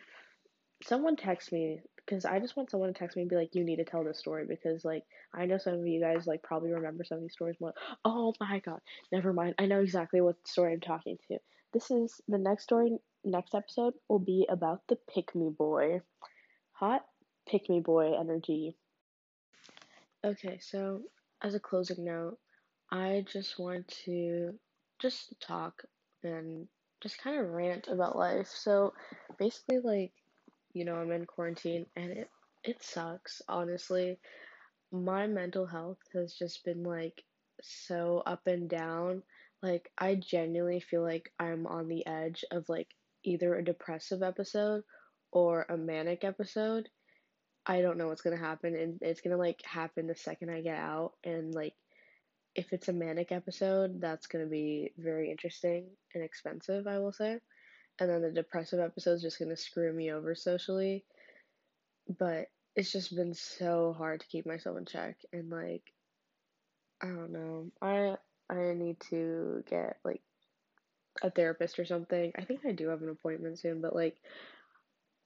someone 0.83 1.15
texts 1.15 1.51
me, 1.51 1.81
because 1.97 2.25
I 2.25 2.39
just 2.39 2.55
want 2.55 2.71
someone 2.71 2.91
to 2.91 2.97
text 2.97 3.15
me 3.15 3.23
and 3.23 3.29
be 3.29 3.35
like, 3.35 3.53
you 3.53 3.63
need 3.63 3.77
to 3.77 3.85
tell 3.85 4.03
this 4.03 4.19
story 4.19 4.45
because 4.47 4.83
like 4.83 5.03
I 5.33 5.45
know 5.45 5.57
some 5.57 5.73
of 5.75 5.87
you 5.87 6.01
guys 6.01 6.25
like 6.25 6.41
probably 6.41 6.71
remember 6.71 7.03
some 7.03 7.17
of 7.17 7.21
these 7.21 7.33
stories 7.33 7.57
more. 7.59 7.73
Oh 8.03 8.33
my 8.39 8.59
god, 8.59 8.79
never 9.11 9.33
mind. 9.33 9.55
I 9.59 9.65
know 9.67 9.81
exactly 9.81 10.21
what 10.21 10.35
story 10.47 10.73
I'm 10.73 10.79
talking 10.79 11.17
to. 11.29 11.37
This 11.73 11.91
is 11.91 12.19
the 12.27 12.37
next 12.37 12.63
story 12.63 12.97
next 13.23 13.55
episode 13.55 13.93
will 14.07 14.19
be 14.19 14.47
about 14.49 14.81
the 14.87 14.97
pick 15.13 15.35
me 15.35 15.49
boy. 15.49 16.01
Hot 16.73 17.05
pick 17.47 17.69
me 17.69 17.79
boy 17.79 18.13
energy. 18.19 18.75
Okay, 20.23 20.59
so 20.61 21.01
as 21.41 21.55
a 21.55 21.59
closing 21.59 22.05
note, 22.05 22.37
I 22.91 23.25
just 23.31 23.59
want 23.59 23.87
to 24.05 24.53
just 24.99 25.33
talk 25.39 25.83
and 26.23 26.67
just 27.01 27.21
kind 27.21 27.39
of 27.39 27.51
rant 27.51 27.87
about 27.87 28.17
life. 28.17 28.47
So 28.47 28.93
basically 29.37 29.79
like, 29.79 30.11
you 30.73 30.85
know, 30.85 30.95
I'm 30.95 31.11
in 31.11 31.25
quarantine 31.25 31.85
and 31.95 32.11
it 32.11 32.29
it 32.63 32.83
sucks, 32.83 33.41
honestly. 33.47 34.19
My 34.91 35.27
mental 35.27 35.65
health 35.65 35.99
has 36.13 36.33
just 36.33 36.65
been 36.65 36.83
like 36.83 37.23
so 37.61 38.21
up 38.25 38.47
and 38.47 38.69
down. 38.69 39.23
Like 39.61 39.89
I 39.97 40.15
genuinely 40.15 40.79
feel 40.79 41.03
like 41.03 41.31
I'm 41.39 41.67
on 41.67 41.87
the 41.87 42.05
edge 42.05 42.43
of 42.51 42.67
like 42.67 42.87
either 43.23 43.55
a 43.55 43.63
depressive 43.63 44.23
episode 44.23 44.83
or 45.31 45.65
a 45.69 45.77
manic 45.77 46.23
episode. 46.23 46.89
I 47.65 47.81
don't 47.81 47.97
know 47.97 48.07
what's 48.07 48.21
gonna 48.21 48.37
happen, 48.37 48.75
and 48.75 48.99
it's 49.01 49.21
gonna 49.21 49.37
like 49.37 49.61
happen 49.65 50.07
the 50.07 50.15
second 50.15 50.49
I 50.49 50.61
get 50.61 50.77
out. 50.77 51.13
And 51.23 51.53
like, 51.53 51.75
if 52.55 52.73
it's 52.73 52.89
a 52.89 52.93
manic 52.93 53.31
episode, 53.31 54.01
that's 54.01 54.27
gonna 54.27 54.47
be 54.47 54.93
very 54.97 55.31
interesting 55.31 55.89
and 56.15 56.23
expensive, 56.23 56.87
I 56.87 56.99
will 56.99 57.13
say. 57.13 57.39
and 57.99 58.09
then 58.09 58.21
the 58.21 58.31
depressive 58.31 58.79
episode's 58.79 59.21
just 59.23 59.39
gonna 59.39 59.57
screw 59.57 59.93
me 59.93 60.11
over 60.11 60.35
socially. 60.35 61.05
But 62.09 62.47
it's 62.75 62.91
just 62.91 63.15
been 63.15 63.33
so 63.33 63.93
hard 63.97 64.21
to 64.21 64.27
keep 64.27 64.45
myself 64.45 64.77
in 64.77 64.85
check 64.85 65.17
and 65.33 65.49
like 65.49 65.83
I 67.01 67.07
don't 67.07 67.31
know. 67.31 67.71
I 67.81 68.17
I 68.49 68.73
need 68.73 68.99
to 69.09 69.63
get 69.69 69.97
like 70.03 70.21
a 71.21 71.29
therapist 71.29 71.79
or 71.79 71.85
something. 71.85 72.31
I 72.37 72.43
think 72.43 72.61
I 72.65 72.71
do 72.71 72.89
have 72.89 73.01
an 73.01 73.09
appointment 73.09 73.59
soon, 73.59 73.81
but 73.81 73.95
like 73.95 74.17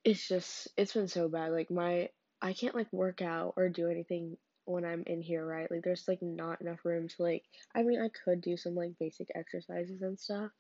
it's 0.04 0.28
just 0.28 0.68
it's 0.78 0.94
been 0.94 1.08
so 1.08 1.28
bad. 1.30 1.52
Like 1.52 1.72
my 1.72 2.10
I 2.42 2.54
can't 2.54 2.76
like 2.76 2.92
work 2.92 3.22
out 3.22 3.54
or 3.58 3.70
do 3.70 3.90
anything 3.90 4.38
when 4.66 4.86
I'm 4.86 5.04
in 5.08 5.22
here, 5.22 5.46
right? 5.46 5.70
Like 5.70 5.84
there's 5.84 6.08
like 6.08 6.22
not 6.22 6.62
enough 6.62 6.84
room 6.84 7.08
to 7.08 7.24
like 7.24 7.44
I 7.76 7.84
mean 7.84 8.02
I 8.02 8.10
could 8.24 8.42
do 8.42 8.58
some 8.58 8.76
like 8.76 8.92
basic 9.00 9.28
exercises 9.36 10.02
and 10.02 10.20
stuff, 10.20 10.52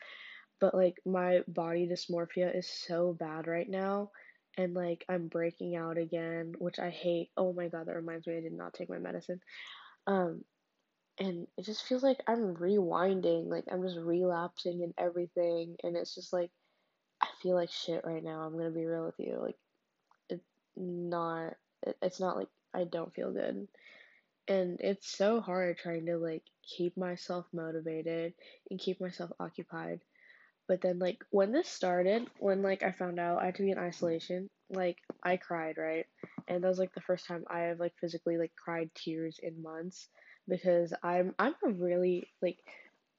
but 0.59 0.73
like 0.73 0.95
my 1.05 1.41
body 1.47 1.87
dysmorphia 1.87 2.55
is 2.55 2.69
so 2.69 3.13
bad 3.13 3.47
right 3.47 3.69
now 3.69 4.11
and 4.57 4.73
like 4.73 5.03
I'm 5.09 5.27
breaking 5.27 5.75
out 5.75 5.97
again, 5.97 6.53
which 6.57 6.79
I 6.79 6.89
hate. 6.89 7.31
Oh 7.35 7.53
my 7.53 7.67
god, 7.67 7.87
that 7.87 7.95
reminds 7.95 8.27
me 8.27 8.37
I 8.37 8.41
did 8.41 8.53
not 8.53 8.73
take 8.73 8.89
my 8.89 8.99
medicine. 8.99 9.41
Um 10.07 10.43
and 11.19 11.47
it 11.57 11.65
just 11.65 11.85
feels 11.85 12.03
like 12.03 12.21
I'm 12.27 12.55
rewinding, 12.55 13.47
like 13.47 13.65
I'm 13.71 13.83
just 13.83 13.97
relapsing 13.97 14.83
and 14.83 14.93
everything 14.97 15.75
and 15.83 15.95
it's 15.95 16.15
just 16.15 16.33
like 16.33 16.51
I 17.21 17.27
feel 17.41 17.55
like 17.55 17.71
shit 17.71 18.03
right 18.05 18.23
now. 18.23 18.41
I'm 18.41 18.53
to 18.59 18.69
be 18.69 18.85
real 18.85 19.05
with 19.05 19.19
you. 19.19 19.39
Like 19.41 19.57
it's 20.29 20.43
not 20.75 21.55
it, 21.83 21.97
it's 22.01 22.19
not 22.19 22.37
like 22.37 22.49
I 22.73 22.85
don't 22.85 23.13
feel 23.13 23.31
good. 23.31 23.67
And 24.47 24.79
it's 24.81 25.07
so 25.09 25.39
hard 25.39 25.77
trying 25.77 26.07
to 26.07 26.17
like 26.17 26.43
keep 26.63 26.97
myself 26.97 27.45
motivated 27.53 28.33
and 28.69 28.79
keep 28.79 28.99
myself 28.99 29.31
occupied 29.39 30.01
but 30.67 30.81
then 30.81 30.99
like 30.99 31.23
when 31.29 31.51
this 31.51 31.67
started, 31.67 32.27
when 32.39 32.61
like 32.61 32.83
I 32.83 32.91
found 32.91 33.19
out 33.19 33.41
I 33.41 33.45
had 33.45 33.55
to 33.55 33.63
be 33.63 33.71
in 33.71 33.77
isolation, 33.77 34.49
like 34.69 34.97
I 35.21 35.37
cried, 35.37 35.77
right? 35.77 36.05
And 36.47 36.63
that 36.63 36.67
was 36.67 36.79
like 36.79 36.93
the 36.93 37.01
first 37.01 37.25
time 37.27 37.43
I 37.49 37.61
have 37.61 37.79
like 37.79 37.93
physically 37.99 38.37
like 38.37 38.51
cried 38.55 38.89
tears 38.95 39.39
in 39.43 39.61
months 39.61 40.07
because 40.47 40.93
I'm 41.03 41.33
I'm 41.39 41.55
a 41.65 41.69
really 41.69 42.27
like 42.41 42.57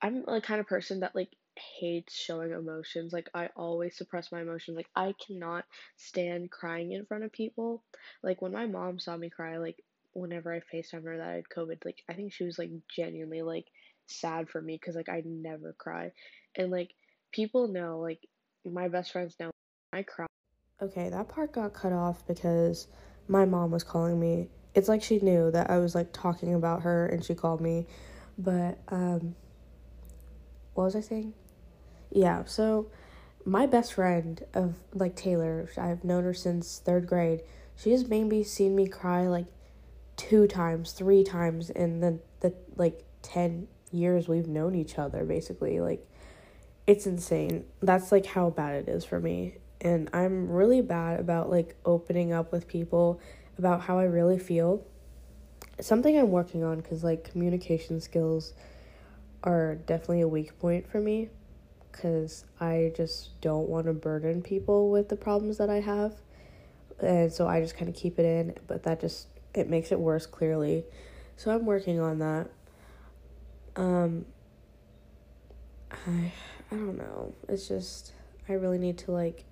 I'm 0.03 0.25
the 0.25 0.41
kind 0.41 0.61
of 0.61 0.67
person 0.67 1.01
that 1.01 1.15
like 1.15 1.31
hates 1.57 2.15
showing 2.15 2.53
emotions. 2.53 3.13
Like 3.13 3.31
I 3.35 3.49
always 3.57 3.97
suppress 3.97 4.33
my 4.33 4.43
emotions. 4.43 4.77
Like 4.77 4.91
I 4.95 5.15
cannot 5.25 5.65
stand 5.97 6.51
crying 6.51 6.93
in 6.93 7.07
front 7.07 7.25
of 7.25 7.33
people. 7.33 7.83
Like 8.23 8.43
when 8.43 8.53
my 8.53 8.67
mom 8.67 8.99
saw 8.99 9.17
me 9.17 9.31
cry, 9.31 9.57
like 9.59 9.83
whenever 10.13 10.53
I 10.53 10.61
FaceTime 10.61 11.05
her 11.05 11.19
that 11.19 11.29
I 11.29 11.35
had 11.35 11.49
COVID, 11.49 11.85
like 11.85 12.03
I 12.09 12.15
think 12.15 12.33
she 12.33 12.45
was 12.45 12.59
like 12.59 12.71
genuinely 12.95 13.43
like 13.43 13.67
sad 14.07 14.49
for 14.49 14.61
me 14.61 14.77
because 14.81 14.97
like 14.97 15.09
I 15.09 15.23
never 15.25 15.75
cry. 15.79 16.13
And 16.57 16.71
like 16.71 16.91
people 17.33 17.69
know, 17.69 18.01
like 18.01 18.21
my 18.65 18.89
best 18.89 19.13
friends 19.13 19.37
know 19.39 19.51
I 19.93 20.03
cry. 20.03 20.27
Okay, 20.83 21.09
that 21.09 21.29
part 21.29 21.53
got 21.53 21.73
cut 21.73 21.93
off 21.93 22.27
because 22.27 22.89
my 23.29 23.45
mom 23.45 23.71
was 23.71 23.85
calling 23.85 24.19
me. 24.19 24.49
It's 24.75 24.89
like 24.89 25.03
she 25.03 25.19
knew 25.21 25.51
that 25.51 25.71
I 25.71 25.79
was 25.79 25.95
like 25.95 26.13
talking 26.13 26.55
about 26.55 26.83
her 26.83 27.07
and 27.07 27.25
she 27.25 27.35
called 27.35 27.61
me. 27.61 27.87
But 28.37 28.79
um 28.89 29.37
what 30.75 30.85
was 30.85 30.97
I 30.97 31.01
saying? 31.01 31.35
Yeah, 32.11 32.45
so 32.45 32.91
my 33.45 33.67
best 33.67 33.95
friend 33.95 34.43
of 34.55 34.77
like 34.93 35.15
Taylor, 35.15 35.69
I've 35.77 36.05
known 36.05 36.25
her 36.25 36.35
since 36.35 36.83
3rd 36.85 37.07
grade. 37.07 37.43
She 37.77 37.93
has 37.93 38.09
maybe 38.09 38.43
seen 38.43 38.75
me 38.75 38.87
cry 38.87 39.27
like 39.29 39.47
two 40.17 40.47
times, 40.47 40.93
three 40.93 41.25
times 41.25 41.71
in 41.71 42.01
the 42.01 42.19
the 42.41 42.55
like 42.77 43.05
10 43.23 43.69
years 43.93 44.29
we've 44.29 44.49
known 44.49 44.75
each 44.75 44.99
other 44.99 45.25
basically. 45.25 45.81
Like 45.81 46.07
it's 46.87 47.07
insane. 47.07 47.65
That's 47.81 48.13
like 48.13 48.27
how 48.27 48.51
bad 48.51 48.75
it 48.75 48.89
is 48.89 49.05
for 49.05 49.21
me. 49.21 49.57
And 49.81 50.09
I'm 50.13 50.51
really 50.51 50.81
bad 50.81 51.21
about 51.21 51.51
like 51.51 51.77
opening 51.85 52.33
up 52.33 52.53
with 52.53 52.67
people 52.69 53.21
about 53.59 53.83
how 53.83 53.99
I 53.99 54.05
really 54.05 54.39
feel. 54.39 54.85
Something 55.81 56.19
I'm 56.19 56.31
working 56.31 56.63
on 56.63 56.81
cuz 56.83 57.03
like 57.03 57.25
communication 57.25 58.01
skills 58.01 58.53
are 59.43 59.75
definitely 59.75 60.23
a 60.23 60.29
weak 60.29 60.59
point 60.59 60.87
for 60.87 61.01
me 61.01 61.31
cuz 61.93 62.45
I 62.61 62.93
just 62.97 63.41
don't 63.41 63.69
want 63.69 63.87
to 63.87 63.93
burden 63.93 64.43
people 64.43 64.91
with 64.91 65.09
the 65.09 65.17
problems 65.17 65.59
that 65.59 65.71
I 65.71 65.81
have. 65.81 66.15
And 67.01 67.33
so 67.33 67.47
I 67.47 67.61
just 67.61 67.77
kind 67.77 67.89
of 67.89 67.95
keep 67.95 68.19
it 68.19 68.25
in, 68.25 68.55
but 68.67 68.85
that 68.85 69.01
just 69.01 69.29
it 69.53 69.69
makes 69.69 69.93
it 69.93 70.01
worse 70.01 70.27
clearly. 70.27 70.85
So 71.37 71.51
I'm 71.51 71.67
working 71.67 72.01
on 72.01 72.19
that. 72.21 72.51
Um 73.77 74.27
I 75.91 76.33
I 76.71 76.77
don't 76.77 76.99
know. 76.99 77.35
It's 77.49 77.69
just 77.69 78.13
I 78.49 78.55
really 78.55 78.79
need 78.79 78.99
to 78.99 79.13
like 79.13 79.45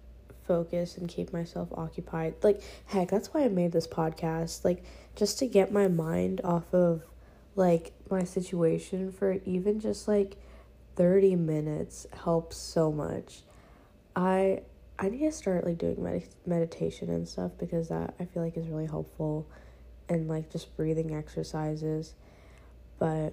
focus 0.46 0.96
and 0.96 1.08
keep 1.08 1.32
myself 1.32 1.68
occupied. 1.72 2.34
Like 2.42 2.60
heck, 2.86 3.10
that's 3.10 3.32
why 3.32 3.44
I 3.44 3.48
made 3.48 3.72
this 3.72 3.86
podcast. 3.86 4.64
Like 4.64 4.84
just 5.16 5.38
to 5.40 5.46
get 5.46 5.72
my 5.72 5.88
mind 5.88 6.40
off 6.44 6.72
of 6.72 7.02
like 7.54 7.92
my 8.10 8.24
situation 8.24 9.12
for 9.12 9.38
even 9.44 9.80
just 9.80 10.08
like 10.08 10.36
30 10.96 11.36
minutes 11.36 12.06
helps 12.12 12.56
so 12.56 12.92
much. 12.92 13.42
I 14.14 14.62
I 14.98 15.08
need 15.08 15.20
to 15.20 15.32
start 15.32 15.64
like 15.64 15.78
doing 15.78 16.02
med- 16.02 16.28
meditation 16.46 17.10
and 17.10 17.26
stuff 17.26 17.52
because 17.58 17.88
that 17.88 18.14
I 18.20 18.24
feel 18.24 18.42
like 18.42 18.56
is 18.56 18.68
really 18.68 18.86
helpful 18.86 19.48
and 20.08 20.28
like 20.28 20.50
just 20.50 20.76
breathing 20.76 21.14
exercises. 21.14 22.14
But 22.98 23.32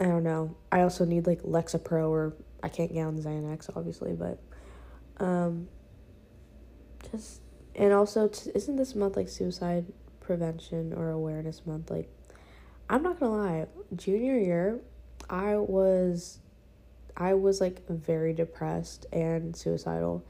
I 0.00 0.04
don't 0.04 0.24
know. 0.24 0.56
I 0.72 0.80
also 0.80 1.04
need 1.04 1.26
like 1.26 1.42
Lexapro 1.42 2.08
or 2.08 2.32
I 2.62 2.68
can't 2.68 2.92
get 2.92 3.02
on 3.02 3.18
Xanax, 3.18 3.70
obviously, 3.76 4.12
but 4.12 4.38
um, 5.18 5.68
just 7.10 7.40
and 7.74 7.92
also 7.92 8.28
t- 8.28 8.50
isn't 8.54 8.76
this 8.76 8.94
month 8.94 9.16
like 9.16 9.28
suicide 9.28 9.86
prevention 10.20 10.92
or 10.92 11.10
awareness 11.10 11.66
month? 11.66 11.90
Like, 11.90 12.08
I'm 12.88 13.02
not 13.02 13.18
gonna 13.18 13.36
lie, 13.36 13.66
junior 13.96 14.38
year, 14.38 14.80
I 15.28 15.56
was, 15.56 16.38
I 17.16 17.34
was 17.34 17.60
like 17.60 17.86
very 17.88 18.32
depressed 18.32 19.06
and 19.12 19.54
suicidal. 19.54 20.24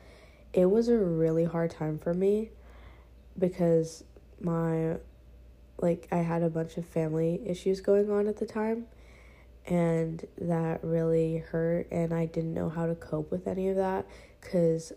It 0.52 0.66
was 0.66 0.88
a 0.88 0.96
really 0.96 1.44
hard 1.44 1.70
time 1.70 1.98
for 1.98 2.12
me 2.12 2.50
because 3.38 4.04
my 4.40 4.96
like 5.80 6.08
I 6.12 6.18
had 6.18 6.42
a 6.42 6.50
bunch 6.50 6.76
of 6.76 6.86
family 6.86 7.40
issues 7.46 7.80
going 7.80 8.10
on 8.10 8.26
at 8.26 8.36
the 8.36 8.46
time 8.46 8.86
and 9.66 10.24
that 10.38 10.82
really 10.82 11.38
hurt 11.38 11.86
and 11.90 12.12
I 12.12 12.26
didn't 12.26 12.54
know 12.54 12.68
how 12.68 12.86
to 12.86 12.94
cope 12.94 13.30
with 13.30 13.46
any 13.46 13.68
of 13.68 13.76
that 13.76 14.06
cuz 14.40 14.92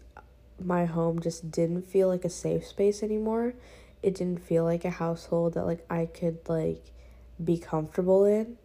my 0.60 0.86
home 0.86 1.20
just 1.20 1.52
didn't 1.52 1.84
feel 1.88 2.08
like 2.08 2.26
a 2.26 2.30
safe 2.30 2.66
space 2.66 3.04
anymore. 3.04 3.54
It 4.02 4.16
didn't 4.16 4.46
feel 4.46 4.64
like 4.64 4.86
a 4.86 4.90
household 4.90 5.54
that 5.54 5.66
like 5.66 5.86
I 5.90 6.06
could 6.06 6.40
like 6.48 6.92
be 7.44 7.58
comfortable 7.58 8.26
in 8.26 8.58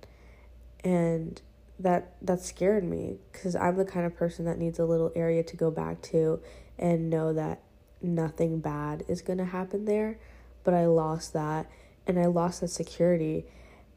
and 0.84 1.40
that 1.78 2.14
that 2.20 2.40
scared 2.40 2.84
me 2.84 3.18
cuz 3.32 3.54
I'm 3.54 3.76
the 3.76 3.84
kind 3.84 4.04
of 4.04 4.16
person 4.16 4.44
that 4.46 4.58
needs 4.58 4.78
a 4.78 4.84
little 4.84 5.12
area 5.14 5.42
to 5.44 5.56
go 5.56 5.70
back 5.70 6.02
to 6.02 6.40
and 6.78 7.08
know 7.10 7.32
that 7.32 7.60
nothing 8.00 8.60
bad 8.60 9.04
is 9.08 9.22
going 9.22 9.38
to 9.38 9.44
happen 9.44 9.84
there, 9.84 10.18
but 10.64 10.74
I 10.74 10.86
lost 10.86 11.32
that 11.32 11.70
and 12.06 12.18
I 12.18 12.26
lost 12.26 12.60
that 12.60 12.68
security 12.68 13.46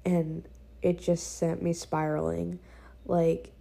and 0.06 0.48
it 0.82 1.00
just 1.00 1.38
sent 1.38 1.62
me 1.62 1.74
spiraling. 1.74 2.60
Like, 3.06 3.52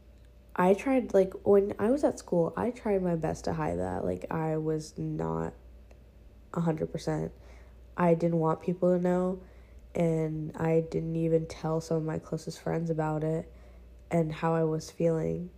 I 0.57 0.75
tried, 0.75 1.15
like, 1.15 1.33
when 1.45 1.75
I 1.79 1.91
was 1.91 2.05
at 2.05 2.19
school, 2.19 2.53
I 2.57 2.71
tried 2.71 3.03
my 3.03 3.17
best 3.17 3.45
to 3.45 3.53
hide 3.53 3.79
that. 3.79 4.05
Like, 4.05 4.27
I 4.31 4.57
was 4.57 4.95
not 4.99 5.55
100%. 6.53 7.31
I 7.97 8.15
didn't 8.15 8.39
want 8.39 8.61
people 8.61 8.97
to 8.97 9.03
know, 9.03 9.41
and 9.95 10.57
I 10.57 10.85
didn't 10.91 11.17
even 11.17 11.47
tell 11.47 11.81
some 11.81 11.99
of 11.99 12.05
my 12.05 12.19
closest 12.19 12.61
friends 12.61 12.91
about 12.91 13.25
it 13.25 13.51
and 14.11 14.33
how 14.33 14.55
I 14.55 14.65
was 14.65 14.91
feeling. 14.91 15.51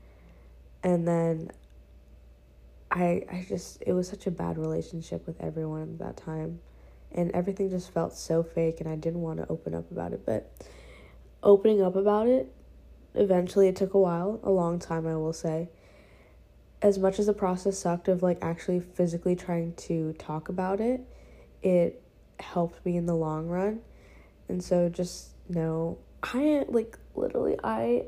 And 0.82 1.06
then 1.06 1.50
I 2.90 3.24
I 3.30 3.46
just 3.48 3.82
it 3.86 3.92
was 3.92 4.08
such 4.08 4.26
a 4.26 4.30
bad 4.30 4.58
relationship 4.58 5.26
with 5.26 5.40
everyone 5.40 5.82
at 5.82 5.98
that 5.98 6.16
time. 6.16 6.60
And 7.12 7.30
everything 7.32 7.68
just 7.68 7.92
felt 7.92 8.14
so 8.14 8.42
fake 8.42 8.80
and 8.80 8.88
I 8.88 8.96
didn't 8.96 9.20
want 9.20 9.38
to 9.38 9.46
open 9.48 9.74
up 9.74 9.90
about 9.90 10.12
it, 10.12 10.24
but 10.24 10.50
opening 11.42 11.82
up 11.82 11.94
about 11.94 12.26
it. 12.26 12.52
Eventually, 13.14 13.68
it 13.68 13.76
took 13.76 13.94
a 13.94 13.98
while, 13.98 14.40
a 14.42 14.50
long 14.50 14.78
time, 14.78 15.06
I 15.06 15.16
will 15.16 15.32
say. 15.32 15.68
As 16.80 16.98
much 16.98 17.18
as 17.18 17.26
the 17.26 17.34
process 17.34 17.78
sucked 17.78 18.08
of 18.08 18.22
like 18.22 18.38
actually 18.42 18.80
physically 18.80 19.36
trying 19.36 19.74
to 19.74 20.14
talk 20.14 20.48
about 20.48 20.80
it, 20.80 21.00
it 21.62 22.02
helped 22.40 22.84
me 22.84 22.96
in 22.96 23.06
the 23.06 23.14
long 23.14 23.46
run. 23.46 23.80
And 24.48 24.62
so 24.62 24.88
just 24.88 25.30
know, 25.48 25.98
I 26.22 26.64
like 26.68 26.98
literally, 27.14 27.56
I 27.62 28.06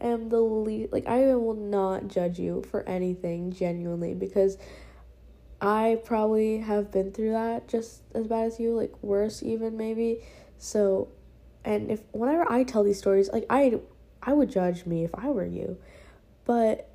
am 0.00 0.28
the 0.28 0.40
least, 0.40 0.92
like, 0.92 1.06
I 1.06 1.34
will 1.34 1.54
not 1.54 2.08
judge 2.08 2.38
you 2.38 2.62
for 2.70 2.88
anything 2.88 3.52
genuinely 3.52 4.14
because 4.14 4.56
I 5.60 6.00
probably 6.04 6.58
have 6.58 6.90
been 6.90 7.12
through 7.12 7.32
that 7.32 7.68
just 7.68 8.02
as 8.14 8.26
bad 8.26 8.46
as 8.46 8.60
you, 8.60 8.74
like, 8.74 8.92
worse 9.02 9.42
even 9.42 9.76
maybe. 9.76 10.24
So 10.58 11.08
and 11.64 11.90
if 11.90 12.02
whenever 12.12 12.50
I 12.50 12.64
tell 12.64 12.82
these 12.82 12.98
stories, 12.98 13.28
like 13.32 13.44
I 13.50 13.80
I 14.22 14.32
would 14.32 14.50
judge 14.50 14.86
me 14.86 15.04
if 15.04 15.14
I 15.14 15.28
were 15.28 15.46
you. 15.46 15.78
But 16.44 16.88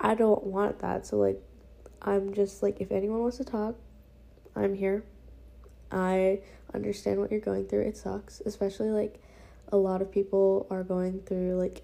I 0.00 0.14
don't 0.14 0.44
want 0.44 0.80
that. 0.80 1.06
So 1.06 1.16
like 1.16 1.42
I'm 2.02 2.34
just 2.34 2.62
like 2.62 2.80
if 2.80 2.92
anyone 2.92 3.20
wants 3.20 3.38
to 3.38 3.44
talk, 3.44 3.76
I'm 4.54 4.74
here. 4.74 5.04
I 5.90 6.40
understand 6.72 7.20
what 7.20 7.30
you're 7.30 7.40
going 7.40 7.66
through. 7.66 7.82
It 7.82 7.96
sucks, 7.96 8.40
especially 8.44 8.90
like 8.90 9.22
a 9.68 9.76
lot 9.76 10.02
of 10.02 10.10
people 10.10 10.66
are 10.70 10.82
going 10.82 11.20
through 11.20 11.56
like 11.56 11.82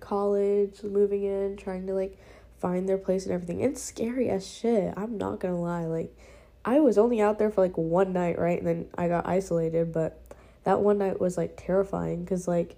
college, 0.00 0.82
moving 0.82 1.24
in, 1.24 1.56
trying 1.56 1.86
to 1.86 1.94
like 1.94 2.18
find 2.58 2.88
their 2.88 2.98
place 2.98 3.24
and 3.24 3.32
everything. 3.32 3.60
It's 3.60 3.82
scary 3.82 4.28
as 4.28 4.46
shit. 4.46 4.94
I'm 4.96 5.18
not 5.18 5.40
gonna 5.40 5.60
lie. 5.60 5.84
Like, 5.84 6.16
I 6.64 6.80
was 6.80 6.98
only 6.98 7.20
out 7.20 7.38
there 7.38 7.50
for 7.50 7.60
like 7.60 7.76
one 7.76 8.12
night, 8.12 8.38
right? 8.38 8.58
And 8.58 8.66
then 8.66 8.86
I 8.96 9.08
got 9.08 9.26
isolated, 9.26 9.92
but 9.92 10.20
that 10.64 10.80
one 10.80 10.98
night 10.98 11.20
was 11.20 11.36
like 11.36 11.54
terrifying 11.56 12.24
because 12.24 12.48
like 12.48 12.76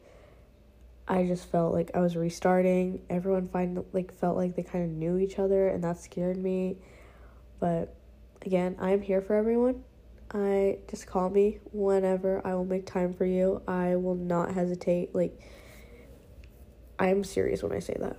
I 1.08 1.24
just 1.24 1.50
felt 1.50 1.72
like 1.72 1.90
I 1.94 2.00
was 2.00 2.16
restarting. 2.16 3.00
Everyone 3.08 3.48
find 3.48 3.82
like 3.92 4.12
felt 4.12 4.36
like 4.36 4.54
they 4.54 4.62
kind 4.62 4.84
of 4.84 4.90
knew 4.90 5.18
each 5.18 5.38
other, 5.38 5.68
and 5.68 5.82
that 5.82 5.98
scared 5.98 6.36
me. 6.36 6.76
But 7.58 7.96
again, 8.44 8.76
I 8.78 8.90
am 8.90 9.00
here 9.00 9.22
for 9.22 9.34
everyone. 9.34 9.82
I 10.32 10.78
just 10.88 11.06
call 11.06 11.30
me 11.30 11.60
whenever. 11.72 12.46
I 12.46 12.54
will 12.54 12.66
make 12.66 12.84
time 12.84 13.14
for 13.14 13.24
you. 13.24 13.62
I 13.66 13.96
will 13.96 14.14
not 14.14 14.52
hesitate. 14.52 15.14
Like 15.14 15.40
I 16.98 17.08
am 17.08 17.24
serious 17.24 17.62
when 17.62 17.72
I 17.72 17.78
say 17.78 17.96
that. 17.98 18.18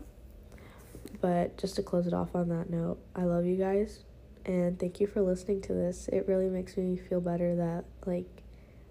But 1.22 1.58
just 1.58 1.76
to 1.76 1.84
close 1.84 2.08
it 2.08 2.14
off 2.14 2.34
on 2.34 2.50
that 2.50 2.72
note, 2.72 2.98
I 3.16 3.24
love 3.24 3.46
you 3.46 3.56
guys 3.56 4.00
and 4.46 4.80
thank 4.80 5.00
you 5.00 5.06
for 5.06 5.22
listening 5.22 5.62
to 5.62 5.74
this. 5.74 6.08
It 6.08 6.28
really 6.28 6.50
makes 6.50 6.76
me 6.76 6.98
feel 6.98 7.22
better 7.22 7.56
that 7.56 7.86
like 8.06 8.44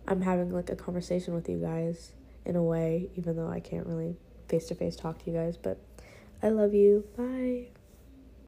I'm 0.06 0.20
having 0.20 0.52
like 0.52 0.70
a 0.70 0.76
conversation 0.76 1.34
with 1.34 1.48
you 1.48 1.58
guys 1.58 2.12
in 2.48 2.56
a 2.56 2.62
way, 2.62 3.10
even 3.16 3.36
though 3.36 3.48
I 3.48 3.60
can't 3.60 3.86
really 3.86 4.16
face 4.48 4.66
to 4.68 4.74
face 4.74 4.96
talk 4.96 5.22
to 5.24 5.30
you 5.30 5.36
guys, 5.36 5.56
but 5.56 5.78
I 6.42 6.48
love 6.48 6.74
you. 6.74 7.04
Bye. 7.16 7.77